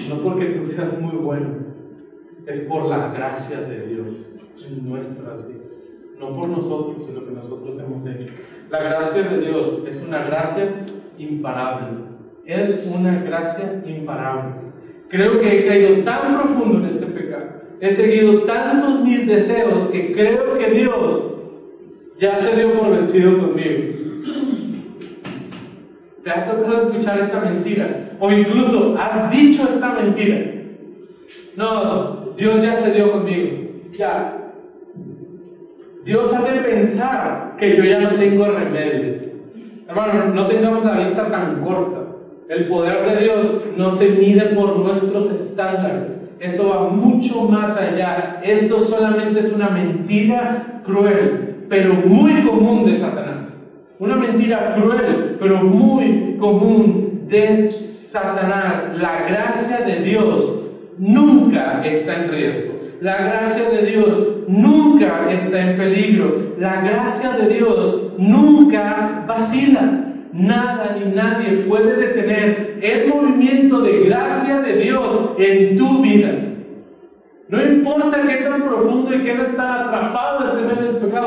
No, 0.09 0.23
porque 0.23 0.47
tú 0.47 0.65
seas 0.67 1.01
muy 1.01 1.17
bueno, 1.17 1.55
es 2.47 2.61
por 2.69 2.87
la 2.87 3.13
gracia 3.13 3.63
de 3.63 3.87
Dios 3.87 4.37
en 4.67 4.89
nuestras 4.89 5.49
vidas 5.49 5.61
no 6.21 6.37
por 6.37 6.49
nosotros 6.49 7.09
lo 7.13 7.27
que 7.27 7.33
nosotros 7.33 7.81
hemos 7.81 8.07
hecho. 8.07 8.33
La 8.71 8.83
gracia 8.83 9.23
de 9.23 9.41
Dios 9.41 9.83
es 9.89 10.03
una 10.03 10.23
gracia 10.25 10.69
imparable. 11.17 11.99
Es 12.45 12.87
una 12.95 13.23
gracia 13.23 13.83
imparable. 13.87 14.55
Creo 15.09 15.41
que 15.41 15.59
he 15.59 15.67
caído 15.67 16.05
tan 16.05 16.37
profundo 16.37 16.79
en 16.79 16.95
este 16.95 17.07
pecado. 17.07 17.45
He 17.81 17.95
seguido 17.97 18.43
tantos 18.43 19.03
mis 19.03 19.27
deseos 19.27 19.89
que 19.91 20.13
creo 20.13 20.59
que 20.59 20.71
Dios 20.71 21.30
ya 22.21 22.41
se 22.41 22.57
dio 22.57 22.79
por 22.79 22.91
vencido 22.91 23.39
conmigo. 23.39 24.01
¿Te 26.23 26.31
ha 26.31 26.51
tocado 26.51 26.89
escuchar 26.89 27.19
esta 27.19 27.41
mentira? 27.41 28.11
O 28.21 28.31
incluso 28.31 28.95
has 28.99 29.31
dicho 29.31 29.63
esta 29.63 29.95
mentira. 29.95 30.39
No, 31.57 32.35
Dios 32.37 32.63
ya 32.63 32.83
se 32.83 32.93
dio 32.93 33.11
conmigo. 33.11 33.57
Ya, 33.99 34.41
Dios 36.05 36.33
hace 36.33 36.61
pensar 36.61 37.57
que 37.59 37.77
yo 37.77 37.85
ya 37.85 38.01
no 38.01 38.11
tengo 38.11 38.47
remedio. 38.47 39.31
Hermano, 39.89 40.35
no 40.35 40.47
tengamos 40.47 40.85
la 40.85 40.99
vista 40.99 41.31
tan 41.31 41.63
corta. 41.63 42.01
El 42.49 42.69
poder 42.69 43.09
de 43.09 43.25
Dios 43.25 43.47
no 43.77 43.97
se 43.97 44.09
mide 44.11 44.47
por 44.55 44.79
nuestros 44.79 45.31
estándares. 45.33 46.17
Eso 46.41 46.69
va 46.69 46.89
mucho 46.89 47.45
más 47.45 47.77
allá. 47.77 48.41
Esto 48.43 48.81
solamente 48.87 49.41
es 49.41 49.53
una 49.53 49.71
mentira 49.71 50.81
cruel, 50.85 51.60
pero 51.71 51.95
muy 51.95 52.43
común 52.43 52.85
de 52.85 52.99
Satanás. 52.99 53.47
Una 54.01 54.17
mentira 54.17 54.75
cruel, 54.75 55.37
pero 55.39 55.63
muy 55.63 56.37
común 56.39 57.27
de 57.29 57.71
Satanás. 58.11 58.99
La 58.99 59.23
gracia 59.29 59.87
de 59.87 60.01
Dios 60.03 60.65
nunca 60.99 61.81
está 61.85 62.25
en 62.25 62.31
riesgo. 62.31 62.75
La 63.01 63.17
gracia 63.17 63.71
de 63.71 63.87
Dios 63.87 64.45
nunca 64.49 65.31
está 65.31 65.71
en 65.71 65.77
peligro. 65.79 66.55
La 66.59 66.81
gracia 66.81 67.31
de 67.39 67.55
Dios 67.55 68.15
nunca 68.19 69.25
vacila. 69.29 70.07
Nada 70.33 70.97
ni 70.99 71.13
nadie 71.13 71.65
puede 71.69 71.95
detener 71.95 72.79
el 72.83 73.09
movimiento 73.09 73.81
de 73.81 74.07
gracia 74.07 74.61
de 74.61 74.77
Dios 74.77 75.31
en 75.39 75.77
tu 75.77 76.03
vida. 76.03 76.51
No 77.51 77.61
importa 77.61 78.23
qué 78.29 78.45
tan 78.45 78.63
profundo 78.63 79.13
y 79.13 79.25
qué 79.25 79.35
tan 79.35 79.89
atrapado 79.89 80.57
estés 80.57 80.79
en 80.79 80.87
el 80.87 80.97
pecado, 80.99 81.20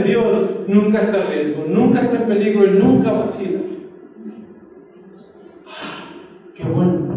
Dios 0.00 0.64
nunca 0.66 1.00
está 1.00 1.18
en 1.18 1.28
riesgo, 1.28 1.64
nunca 1.68 2.00
está 2.00 2.16
en 2.16 2.28
peligro 2.28 2.66
y 2.66 2.78
nunca 2.78 3.12
vacila. 3.12 3.60
Qué 6.54 6.64
bueno. 6.64 7.08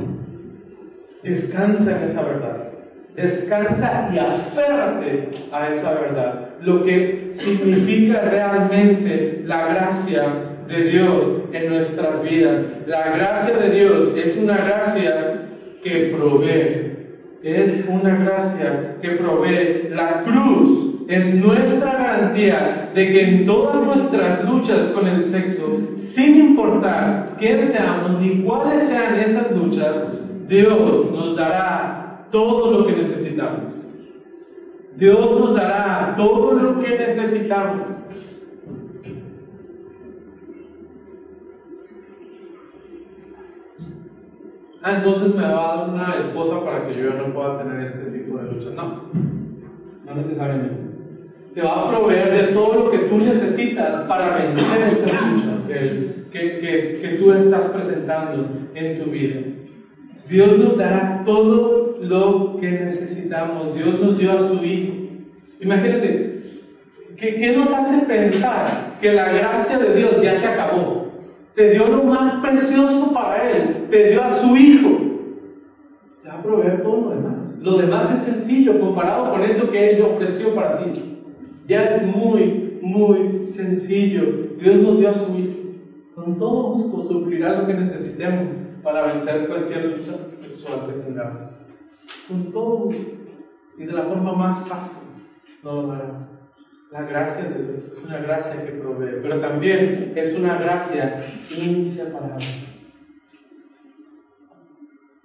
Descansa 1.24 1.98
en 1.98 2.12
esa 2.12 2.24
verdad. 2.24 2.72
Descansa 3.16 4.10
y 4.14 4.20
aférrate 4.20 5.30
a 5.52 5.70
esa 5.70 5.94
verdad. 5.94 6.50
Lo 6.62 6.84
que 6.84 7.34
significa 7.34 8.22
realmente 8.22 9.44
la 9.46 9.68
gracia 9.68 10.34
de 10.68 10.84
Dios 10.84 11.44
en 11.52 11.70
nuestras 11.70 12.24
vidas. 12.24 12.62
La 12.88 13.12
gracia 13.12 13.58
de 13.58 13.70
Dios 13.72 14.14
es 14.16 14.38
una 14.38 14.58
gracia 14.58 15.42
que 15.84 16.14
provee. 16.16 16.91
Es 17.44 17.88
una 17.90 18.16
gracia 18.18 18.98
que 19.02 19.10
provee. 19.12 19.90
La 19.90 20.24
cruz 20.24 21.06
es 21.08 21.36
nuestra 21.36 21.94
garantía 21.94 22.92
de 22.94 23.08
que 23.08 23.22
en 23.22 23.46
todas 23.46 23.84
nuestras 23.86 24.46
luchas 24.46 24.92
con 24.94 25.08
el 25.08 25.26
sexo, 25.32 25.80
sin 26.14 26.36
importar 26.36 27.36
quién 27.40 27.72
seamos 27.72 28.22
ni 28.22 28.44
cuáles 28.44 28.88
sean 28.88 29.20
esas 29.20 29.52
luchas, 29.52 29.96
Dios 30.48 31.12
nos 31.12 31.36
dará 31.36 32.28
todo 32.32 32.72
lo 32.72 32.86
que 32.86 32.94
necesitamos. 32.94 33.74
Dios 34.98 35.40
nos 35.40 35.56
dará 35.56 36.14
todo 36.18 36.54
lo 36.54 36.80
que 36.80 36.90
necesitamos. 36.90 38.01
Ah, 44.84 44.96
entonces 44.98 45.36
me 45.36 45.44
va 45.44 45.74
a 45.74 45.78
dar 45.78 45.90
una 45.90 46.16
esposa 46.18 46.66
para 46.66 46.88
que 46.88 46.96
yo 46.96 47.10
ya 47.10 47.16
no 47.16 47.34
pueda 47.34 47.60
tener 47.60 47.82
este 47.82 48.18
tipo 48.18 48.38
de 48.38 48.52
lucha. 48.52 48.70
No, 48.76 49.04
no 50.06 50.16
necesariamente. 50.16 50.92
Te 51.54 51.62
va 51.62 51.82
a 51.82 51.90
proveer 51.90 52.48
de 52.48 52.54
todo 52.54 52.86
lo 52.86 52.92
que 52.92 53.00
tú 53.00 53.18
necesitas 53.18 54.08
para 54.08 54.38
vencer 54.38 54.82
esas 54.82 55.34
luchas 55.34 55.62
que, 55.68 56.60
que, 56.60 57.00
que 57.02 57.18
tú 57.20 57.32
estás 57.34 57.66
presentando 57.66 58.48
en 58.74 59.04
tu 59.04 59.12
vida. 59.12 59.42
Dios 60.28 60.58
nos 60.58 60.78
dará 60.78 61.24
todo 61.26 61.98
lo 62.02 62.58
que 62.60 62.72
necesitamos. 62.72 63.76
Dios 63.76 64.00
nos 64.00 64.18
dio 64.18 64.32
a 64.32 64.48
su 64.48 64.64
Hijo. 64.64 64.94
Imagínate, 65.60 66.42
¿qué, 67.18 67.36
¿qué, 67.36 67.52
nos 67.56 67.72
hace 67.72 68.06
pensar 68.06 68.98
que 69.00 69.12
la 69.12 69.32
gracia 69.32 69.78
de 69.78 69.96
Dios 69.96 70.22
ya 70.24 70.40
se 70.40 70.48
acabó? 70.48 71.11
Te 71.56 71.72
dio 71.72 71.88
lo 71.88 72.04
más 72.04 72.42
precioso 72.42 73.14
para 73.14 73.52
Él, 73.52 73.88
te 73.90 74.12
dio 74.12 74.22
a 74.22 74.42
su 74.42 74.56
Hijo. 74.56 74.90
Te 76.24 76.30
va 76.30 76.36
a 76.36 76.44
proveer 76.44 76.82
todo 76.82 77.02
lo 77.02 77.10
demás. 77.10 77.34
Lo 77.60 77.78
demás 77.78 78.20
es 78.20 78.34
sencillo 78.34 78.80
comparado 78.80 79.32
con 79.32 79.44
eso 79.44 79.70
que 79.70 79.92
Él 79.92 80.02
ofreció 80.02 80.56
para 80.56 80.84
ti. 80.84 81.20
Ya 81.68 81.84
es 81.84 82.04
muy, 82.16 82.80
muy 82.82 83.48
sencillo. 83.56 84.24
Dios 84.60 84.78
nos 84.78 85.00
dio 85.00 85.10
a 85.10 85.14
su 85.14 85.38
Hijo. 85.38 85.60
Con 86.16 86.38
todo 86.38 86.74
gusto 86.74 87.04
suplirá 87.04 87.62
lo 87.62 87.68
que 87.68 87.74
necesitemos 87.74 88.52
para 88.84 89.14
vencer 89.14 89.48
cualquier 89.48 89.86
lucha 89.86 90.14
sexual 90.42 90.88
que 90.88 91.02
tengamos. 91.02 91.50
Con 92.28 92.52
todo. 92.52 92.90
Y 93.78 93.86
de 93.86 93.92
la 93.92 94.04
forma 94.04 94.34
más 94.34 94.68
fácil. 94.68 95.08
No, 95.64 95.84
no, 95.84 96.31
la 96.92 97.04
gracia 97.04 97.46
de 97.46 97.64
Dios 97.64 97.92
es 97.94 98.04
una 98.04 98.18
gracia 98.18 98.66
que 98.66 98.74
provee, 98.74 99.22
pero 99.22 99.40
también 99.40 100.12
es 100.16 100.38
una 100.38 100.58
gracia 100.58 101.26
inseparable. 101.50 102.46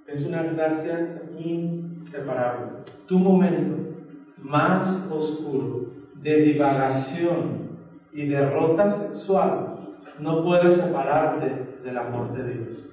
Es 0.07 0.25
una 0.25 0.43
gracia 0.45 1.23
inseparable. 1.37 2.85
Tu 3.07 3.19
momento 3.19 3.97
más 4.39 5.11
oscuro 5.11 5.87
de 6.15 6.37
divagación 6.37 7.71
y 8.13 8.27
derrota 8.27 9.09
sexual 9.09 9.89
no 10.21 10.45
puede 10.45 10.77
separarte 10.77 11.81
del 11.83 11.99
amor 11.99 12.33
de 12.33 12.55
Dios. 12.55 12.93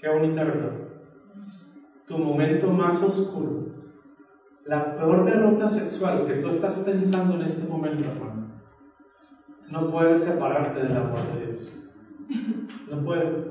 Qué 0.00 0.08
bonita 0.08 0.42
verdad. 0.42 0.72
Tu 2.08 2.18
momento 2.18 2.66
más 2.72 3.00
oscuro, 3.00 3.69
la 4.70 4.96
peor 4.96 5.24
derrota 5.24 5.68
sexual 5.70 6.26
que 6.28 6.34
tú 6.34 6.50
estás 6.50 6.74
pensando 6.74 7.34
en 7.34 7.42
este 7.42 7.66
momento, 7.66 8.08
hermano, 8.08 8.52
no 9.68 9.90
puede 9.90 10.18
separarte 10.18 10.80
del 10.80 10.96
amor 10.96 11.18
de 11.34 11.46
Dios. 11.46 11.72
No 12.88 13.04
puede. 13.04 13.50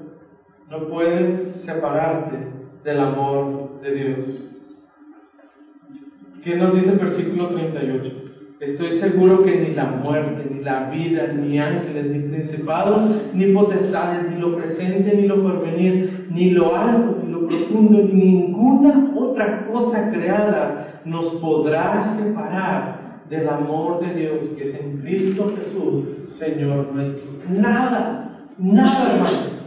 No 0.70 0.88
puede 0.88 1.60
separarte 1.60 2.38
del 2.86 3.00
amor 3.02 3.82
de 3.82 3.92
Dios. 3.96 4.20
¿Qué 6.42 6.56
nos 6.56 6.74
dice 6.74 6.92
el 6.94 7.00
versículo 7.00 7.50
38? 7.50 8.14
Estoy 8.62 9.00
seguro 9.00 9.44
que 9.44 9.60
ni 9.60 9.74
la 9.76 9.88
muerte, 9.88 10.48
ni 10.50 10.64
la 10.64 10.90
vida, 10.90 11.28
ni 11.34 11.60
ángeles, 11.60 12.06
ni 12.12 12.30
principados, 12.30 13.34
ni 13.34 13.52
potestades, 13.52 14.32
ni 14.32 14.38
lo 14.38 14.56
presente, 14.56 15.18
ni 15.18 15.28
lo 15.28 15.44
porvenir, 15.44 16.28
ni 16.30 16.52
lo 16.52 16.78
alto, 16.78 17.22
ni 17.22 17.30
lo 17.30 17.46
profundo, 17.46 18.04
ni 18.04 18.14
ninguna 18.14 19.12
otra 19.18 19.68
cosa 19.68 20.12
creada 20.12 20.89
nos 21.06 21.36
podrá 21.36 22.18
separar 22.18 23.24
del 23.30 23.48
amor 23.48 24.00
de 24.02 24.14
Dios 24.16 24.50
que 24.58 24.70
es 24.70 24.80
en 24.80 24.98
Cristo 25.02 25.54
Jesús, 25.58 26.04
Señor 26.40 26.92
nuestro. 26.94 27.30
Nada, 27.50 28.48
nada, 28.58 29.14
hermano. 29.14 29.60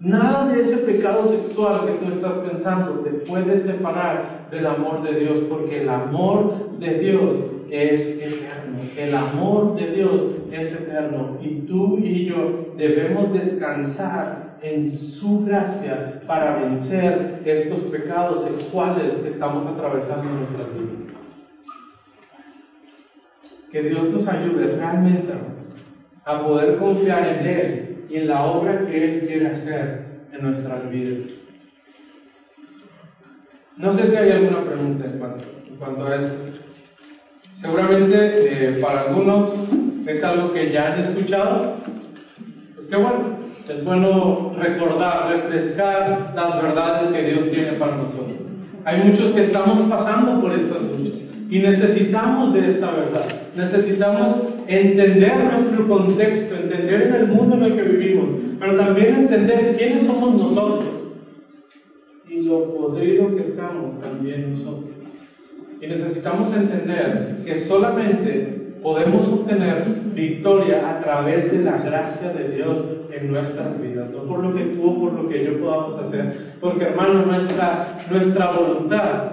Nada 0.00 0.52
de 0.52 0.60
ese 0.60 0.76
pecado 0.78 1.30
sexual 1.30 1.86
que 1.86 2.04
tú 2.04 2.12
estás 2.12 2.34
pensando 2.34 3.00
te 3.00 3.10
puede 3.26 3.60
separar 3.60 4.48
del 4.50 4.66
amor 4.66 5.02
de 5.02 5.20
Dios, 5.20 5.38
porque 5.48 5.82
el 5.82 5.88
amor 5.88 6.78
de 6.78 6.98
Dios 6.98 7.38
es 7.70 8.00
eterno. 8.18 8.82
El 8.96 9.14
amor 9.14 9.76
de 9.76 9.90
Dios 9.92 10.20
es 10.52 10.72
eterno. 10.72 11.38
Y 11.40 11.60
tú 11.62 11.98
y 11.98 12.26
yo 12.26 12.74
debemos 12.76 13.32
descansar 13.32 14.43
en 14.64 14.90
su 15.20 15.44
gracia 15.44 16.22
para 16.26 16.56
vencer 16.56 17.42
estos 17.44 17.80
pecados 17.90 18.44
sexuales 18.44 19.14
que 19.16 19.28
estamos 19.28 19.66
atravesando 19.66 20.30
en 20.30 20.36
nuestras 20.38 20.72
vidas. 20.72 21.14
Que 23.70 23.82
Dios 23.82 24.08
nos 24.08 24.26
ayude 24.26 24.76
realmente 24.76 25.34
a 26.24 26.42
poder 26.46 26.78
confiar 26.78 27.26
en 27.28 27.46
Él 27.46 28.06
y 28.08 28.16
en 28.16 28.28
la 28.28 28.46
obra 28.46 28.86
que 28.86 29.04
Él 29.04 29.26
quiere 29.26 29.48
hacer 29.48 30.04
en 30.32 30.42
nuestras 30.42 30.90
vidas. 30.90 31.30
No 33.76 33.92
sé 33.92 34.06
si 34.08 34.16
hay 34.16 34.30
alguna 34.30 34.64
pregunta 34.64 35.04
en 35.04 35.76
cuanto, 35.76 36.06
a 36.06 36.16
eso. 36.16 36.34
Seguramente 37.56 38.16
eh, 38.68 38.80
para 38.80 39.02
algunos 39.02 39.52
es 40.06 40.24
algo 40.24 40.54
que 40.54 40.72
ya 40.72 40.94
han 40.94 41.00
escuchado. 41.00 41.76
Pues 42.76 42.86
qué 42.86 42.96
bueno. 42.96 43.43
Es 43.68 43.82
bueno 43.82 44.54
recordar, 44.58 45.28
refrescar 45.30 46.32
las 46.34 46.62
verdades 46.62 47.12
que 47.12 47.22
Dios 47.30 47.50
tiene 47.50 47.72
para 47.72 47.96
nosotros. 47.96 48.36
Hay 48.84 49.02
muchos 49.04 49.32
que 49.32 49.44
estamos 49.44 49.80
pasando 49.88 50.42
por 50.42 50.52
estas 50.52 50.82
luchas 50.82 51.14
y 51.48 51.58
necesitamos 51.60 52.52
de 52.52 52.72
esta 52.72 52.90
verdad. 52.90 53.26
Necesitamos 53.56 54.36
entender 54.66 55.44
nuestro 55.44 55.88
contexto, 55.88 56.56
entender 56.56 57.02
en 57.02 57.14
el 57.14 57.28
mundo 57.28 57.56
en 57.56 57.62
el 57.62 57.76
que 57.76 57.82
vivimos, 57.82 58.30
pero 58.60 58.76
también 58.76 59.14
entender 59.14 59.76
quiénes 59.78 60.06
somos 60.06 60.34
nosotros 60.34 60.94
y 62.28 62.42
lo 62.42 62.68
podrido 62.74 63.34
que 63.34 63.42
estamos 63.42 63.98
también 64.00 64.52
nosotros. 64.52 64.90
Y 65.80 65.86
necesitamos 65.86 66.54
entender 66.54 67.42
que 67.46 67.60
solamente 67.66 68.74
podemos 68.82 69.26
obtener 69.28 69.84
victoria 70.14 70.90
a 70.90 71.00
través 71.00 71.50
de 71.50 71.62
la 71.62 71.78
gracia 71.78 72.32
de 72.32 72.56
Dios 72.56 72.93
en 73.14 73.32
nuestras 73.32 73.80
vidas, 73.80 74.10
no 74.10 74.24
por 74.24 74.44
lo 74.44 74.54
que 74.54 74.64
tú 74.64 74.90
o 74.90 75.00
por 75.00 75.12
lo 75.12 75.28
que 75.28 75.44
yo 75.44 75.60
podamos 75.60 75.98
hacer, 76.00 76.54
porque 76.60 76.84
hermano, 76.84 77.26
nuestra, 77.26 77.98
nuestra 78.10 78.52
voluntad 78.52 79.32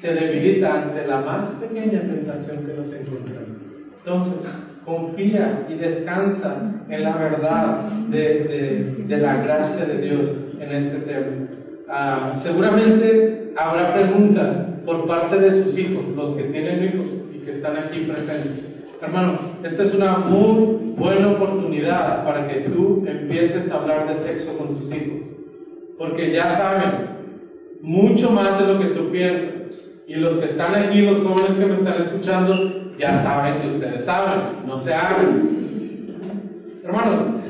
se 0.00 0.14
debilita 0.14 0.82
ante 0.82 1.06
la 1.06 1.20
más 1.20 1.46
pequeña 1.60 2.00
tentación 2.00 2.66
que 2.66 2.74
nos 2.74 2.92
encontramos. 2.92 3.56
Entonces, 3.98 4.50
confía 4.84 5.66
y 5.68 5.74
descansa 5.74 6.82
en 6.88 7.02
la 7.02 7.16
verdad 7.16 7.82
de, 8.08 9.04
de, 9.06 9.16
la 9.16 9.36
gracia 9.36 9.86
de 9.86 9.98
Dios 10.02 10.30
en 10.60 10.72
este 10.72 10.98
tema. 10.98 11.48
Ah, 11.88 12.40
seguramente 12.42 13.52
habrá 13.56 13.94
preguntas 13.94 14.56
por 14.84 15.06
parte 15.06 15.38
de 15.38 15.64
sus 15.64 15.78
hijos, 15.78 16.04
los 16.14 16.36
que 16.36 16.44
tienen 16.44 16.84
hijos 16.84 17.06
y 17.34 17.38
que 17.38 17.52
están 17.52 17.76
aquí 17.76 18.00
presentes. 18.00 18.74
Hermano, 19.00 19.38
esta 19.62 19.84
es 19.84 19.94
una 19.94 20.18
muy 20.18 20.83
buena 20.96 21.32
oportunidad 21.32 22.24
para 22.24 22.48
que 22.48 22.60
tú 22.60 23.04
empieces 23.06 23.70
a 23.70 23.76
hablar 23.76 24.08
de 24.08 24.22
sexo 24.22 24.56
con 24.58 24.78
tus 24.78 24.92
hijos, 24.92 25.22
porque 25.98 26.32
ya 26.32 26.56
saben 26.56 27.14
mucho 27.82 28.30
más 28.30 28.58
de 28.58 28.72
lo 28.72 28.78
que 28.80 28.94
tú 28.94 29.10
piensas. 29.10 29.54
Y 30.06 30.16
los 30.16 30.34
que 30.34 30.46
están 30.46 30.74
aquí, 30.74 31.00
los 31.00 31.22
jóvenes 31.22 31.52
que 31.52 31.64
me 31.64 31.74
están 31.74 32.02
escuchando, 32.02 32.96
ya 32.98 33.22
saben 33.22 33.62
que 33.62 33.68
ustedes 33.68 34.04
saben, 34.04 34.66
no 34.66 34.78
se 34.80 34.92
hagan. 34.92 35.48
Hermano, 36.84 37.40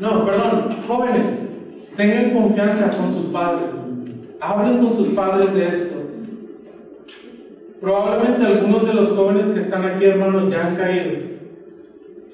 no, 0.00 0.26
perdón, 0.26 0.76
jóvenes, 0.88 1.48
tengan 1.96 2.30
confianza 2.30 2.96
con 2.96 3.14
sus 3.14 3.26
padres, 3.26 3.70
hablen 4.40 4.78
con 4.78 4.96
sus 4.96 5.08
padres 5.10 5.54
de 5.54 5.68
esto. 5.68 5.96
Probablemente 7.80 8.44
algunos 8.44 8.86
de 8.86 8.94
los 8.94 9.10
jóvenes 9.10 9.46
que 9.54 9.60
están 9.60 9.84
aquí, 9.84 10.04
hermanos, 10.04 10.50
ya 10.50 10.66
han 10.66 10.76
caído. 10.76 11.19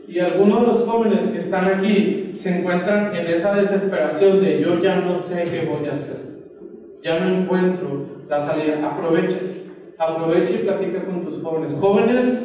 Y 0.09 0.21
algunos 0.21 0.61
de 0.61 0.67
los 0.67 0.89
jóvenes 0.89 1.31
que 1.33 1.39
están 1.39 1.67
aquí 1.67 2.39
se 2.43 2.59
encuentran 2.59 3.15
en 3.15 3.27
esa 3.27 3.55
desesperación 3.55 4.41
de 4.41 4.61
yo 4.61 4.81
ya 4.81 5.01
no 5.01 5.19
sé 5.21 5.45
qué 5.45 5.69
voy 5.69 5.89
a 5.89 5.95
hacer. 5.95 6.17
Ya 7.03 7.19
no 7.21 7.43
encuentro 7.43 8.07
la 8.29 8.47
salida. 8.47 8.87
Aprovecha, 8.87 9.39
aprovecha 9.99 10.53
y 10.53 10.65
platica 10.65 11.05
con 11.05 11.23
tus 11.23 11.43
jóvenes. 11.43 11.75
Jóvenes 11.81 12.39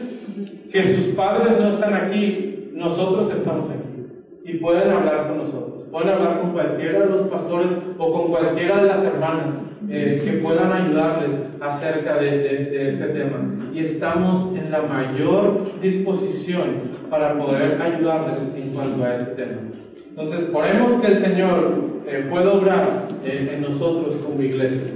que 0.72 0.96
sus 0.96 1.16
padres 1.16 1.60
no 1.60 1.70
están 1.70 1.94
aquí, 1.94 2.72
nosotros 2.74 3.32
estamos 3.32 3.70
aquí. 3.70 4.06
Y 4.46 4.58
pueden 4.58 4.90
hablar 4.90 5.28
con 5.28 5.38
nosotros. 5.40 5.84
Pueden 5.92 6.10
hablar 6.10 6.42
con 6.42 6.54
cualquiera 6.54 7.02
de 7.02 7.10
los 7.10 7.22
pastores 7.28 7.72
o 7.98 8.12
con 8.12 8.30
cualquiera 8.30 8.82
de 8.82 8.88
las 8.88 9.04
hermanas 9.04 9.56
eh, 9.90 10.22
que 10.24 10.32
puedan 10.40 10.72
ayudarles 10.72 11.41
acerca 11.62 12.18
de, 12.18 12.90
este 12.90 13.06
tema. 13.06 13.70
Y 13.74 13.80
estamos 13.80 14.56
en 14.58 14.72
la 14.72 14.82
mayor 14.82 15.80
disposición 15.80 16.92
para 17.10 17.38
poder 17.38 17.80
ayudarles 17.82 18.54
en 18.56 18.74
cuanto 18.74 19.04
a 19.04 19.16
este 19.16 19.44
tema. 19.44 19.62
Entonces, 20.10 20.50
oremos 20.54 21.00
que 21.02 21.08
el 21.08 21.22
Señor 21.22 22.02
eh, 22.08 22.28
pueda 22.30 22.52
obrar 22.52 23.08
en 23.24 23.62
nosotros 23.62 24.16
como 24.26 24.42
iglesia. 24.42 24.92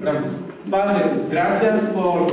Oramos. 0.00 0.28
Padre, 0.70 1.10
gracias 1.30 1.84
por, 1.90 2.26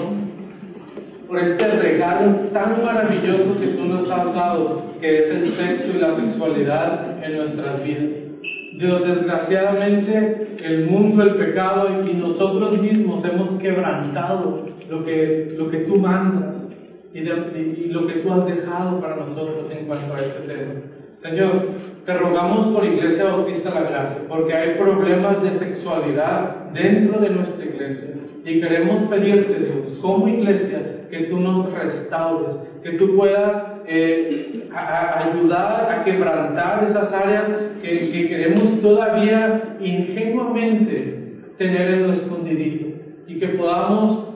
por 1.27 1.39
este 1.39 1.67
regalo 1.67 2.31
tan 2.51 2.83
maravilloso 2.83 3.59
que 3.59 3.67
tú 3.67 3.85
nos 3.85 4.09
has 4.09 4.33
dado, 4.33 4.83
que 4.99 5.19
es 5.19 5.27
el 5.29 5.53
sexo 5.53 5.97
y 5.97 6.01
la 6.01 6.15
sexualidad 6.15 7.23
en 7.23 7.37
nuestras 7.37 7.83
vidas. 7.83 8.32
Dios, 8.77 9.05
desgraciadamente 9.05 10.57
el 10.63 10.87
mundo, 10.87 11.23
el 11.23 11.35
pecado 11.35 12.01
y 12.09 12.13
nosotros 12.13 12.81
mismos 12.81 13.23
hemos 13.23 13.49
quebrantado 13.59 14.65
lo 14.89 15.05
que, 15.05 15.53
lo 15.57 15.69
que 15.69 15.79
tú 15.79 15.97
mandas 15.97 16.69
y, 17.13 17.21
lo 17.21 18.07
que 18.07 18.13
tú 18.13 18.33
has 18.33 18.45
dejado 18.47 18.99
para 18.99 19.17
nosotros 19.17 19.69
en 19.71 19.85
cuanto 19.85 20.15
a 20.15 20.21
este 20.21 20.47
tema. 20.47 20.73
Señor, 21.17 21.67
te 22.05 22.13
rogamos 22.15 22.73
por 22.73 22.83
Iglesia 22.83 23.25
Bautista 23.25 23.69
La 23.69 23.83
Gracia, 23.83 24.17
porque 24.27 24.53
hay 24.53 24.75
problemas 24.75 25.43
de 25.43 25.51
sexualidad 25.51 26.71
dentro 26.73 27.21
de 27.21 27.29
nuestra 27.29 27.63
iglesia. 27.63 28.09
Y 28.43 28.59
queremos 28.59 29.01
pedirte, 29.03 29.53
Dios, 29.53 29.99
como 30.01 30.27
iglesia, 30.27 31.07
que 31.09 31.25
tú 31.25 31.39
nos 31.39 31.71
restaures, 31.71 32.57
que 32.81 32.93
tú 32.93 33.15
puedas 33.15 33.63
eh, 33.85 34.67
ayudar 34.73 35.91
a 35.91 36.03
quebrantar 36.03 36.83
esas 36.89 37.13
áreas 37.13 37.49
que, 37.83 38.11
que 38.11 38.27
queremos 38.29 38.81
todavía 38.81 39.77
ingenuamente 39.79 41.41
tener 41.57 41.91
en 41.91 42.07
lo 42.07 42.13
escondidito. 42.13 42.87
Y 43.27 43.39
que 43.39 43.49
podamos 43.49 44.33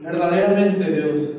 verdaderamente, 0.00 0.90
Dios, 0.90 1.36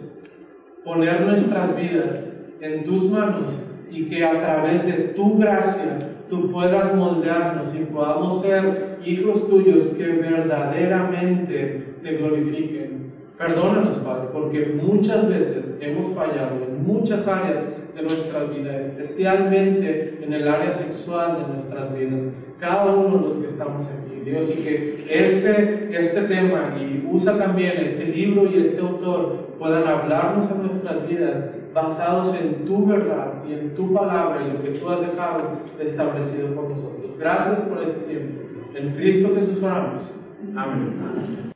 poner 0.84 1.22
nuestras 1.22 1.76
vidas 1.76 2.30
en 2.62 2.84
tus 2.86 3.10
manos 3.10 3.60
y 3.92 4.06
que 4.06 4.24
a 4.24 4.40
través 4.40 4.86
de 4.86 4.94
tu 5.16 5.38
gracia 5.38 6.10
tú 6.30 6.52
puedas 6.52 6.96
moldearnos 6.96 7.76
y 7.76 7.86
podamos 7.86 8.42
ser 8.42 9.00
hijos 9.06 9.48
tuyos 9.48 9.90
que 9.98 10.08
verdaderamente 10.08 11.96
te 12.02 12.18
glorifiquen. 12.18 13.12
Perdónanos, 13.38 13.98
Padre, 13.98 14.30
porque 14.32 14.80
muchas 14.82 15.28
veces 15.28 15.78
hemos 15.82 16.16
fallado 16.16 16.64
en 16.68 16.84
muchas 16.86 17.28
áreas 17.28 17.66
de 17.96 18.02
nuestra 18.02 18.44
vida, 18.46 18.78
especialmente 18.78 20.20
en 20.22 20.34
el 20.34 20.48
área 20.48 20.78
sexual 20.78 21.38
de 21.38 21.54
nuestras 21.54 21.98
vidas. 21.98 22.34
Cada 22.60 22.86
uno 22.94 23.18
de 23.18 23.24
los 23.24 23.34
que 23.38 23.48
estamos 23.48 23.88
aquí, 23.88 24.22
Dios, 24.24 24.50
y 24.50 24.64
que 24.64 25.06
este, 25.10 25.98
este 25.98 26.22
tema, 26.24 26.78
y 26.80 27.08
usa 27.12 27.38
también 27.38 27.74
este 27.78 28.06
libro 28.06 28.50
y 28.50 28.62
este 28.62 28.80
autor, 28.80 29.56
puedan 29.58 29.88
hablarnos 29.88 30.50
en 30.52 30.68
nuestras 30.68 31.08
vidas 31.08 31.52
basados 31.74 32.36
en 32.36 32.66
tu 32.66 32.86
verdad 32.86 33.44
y 33.48 33.54
en 33.54 33.76
tu 33.76 33.94
palabra 33.94 34.42
y 34.46 34.54
lo 34.54 34.64
que 34.64 34.80
tú 34.80 34.90
has 34.90 35.02
dejado 35.02 35.60
establecido 35.80 36.54
por 36.54 36.70
nosotros. 36.70 37.18
Gracias 37.18 37.62
por 37.62 37.82
este 37.82 38.00
tiempo. 38.02 38.42
En 38.76 38.96
Cristo 38.96 39.30
Jesús 39.36 39.64
oramos. 39.64 40.02
Amén. 40.56 41.42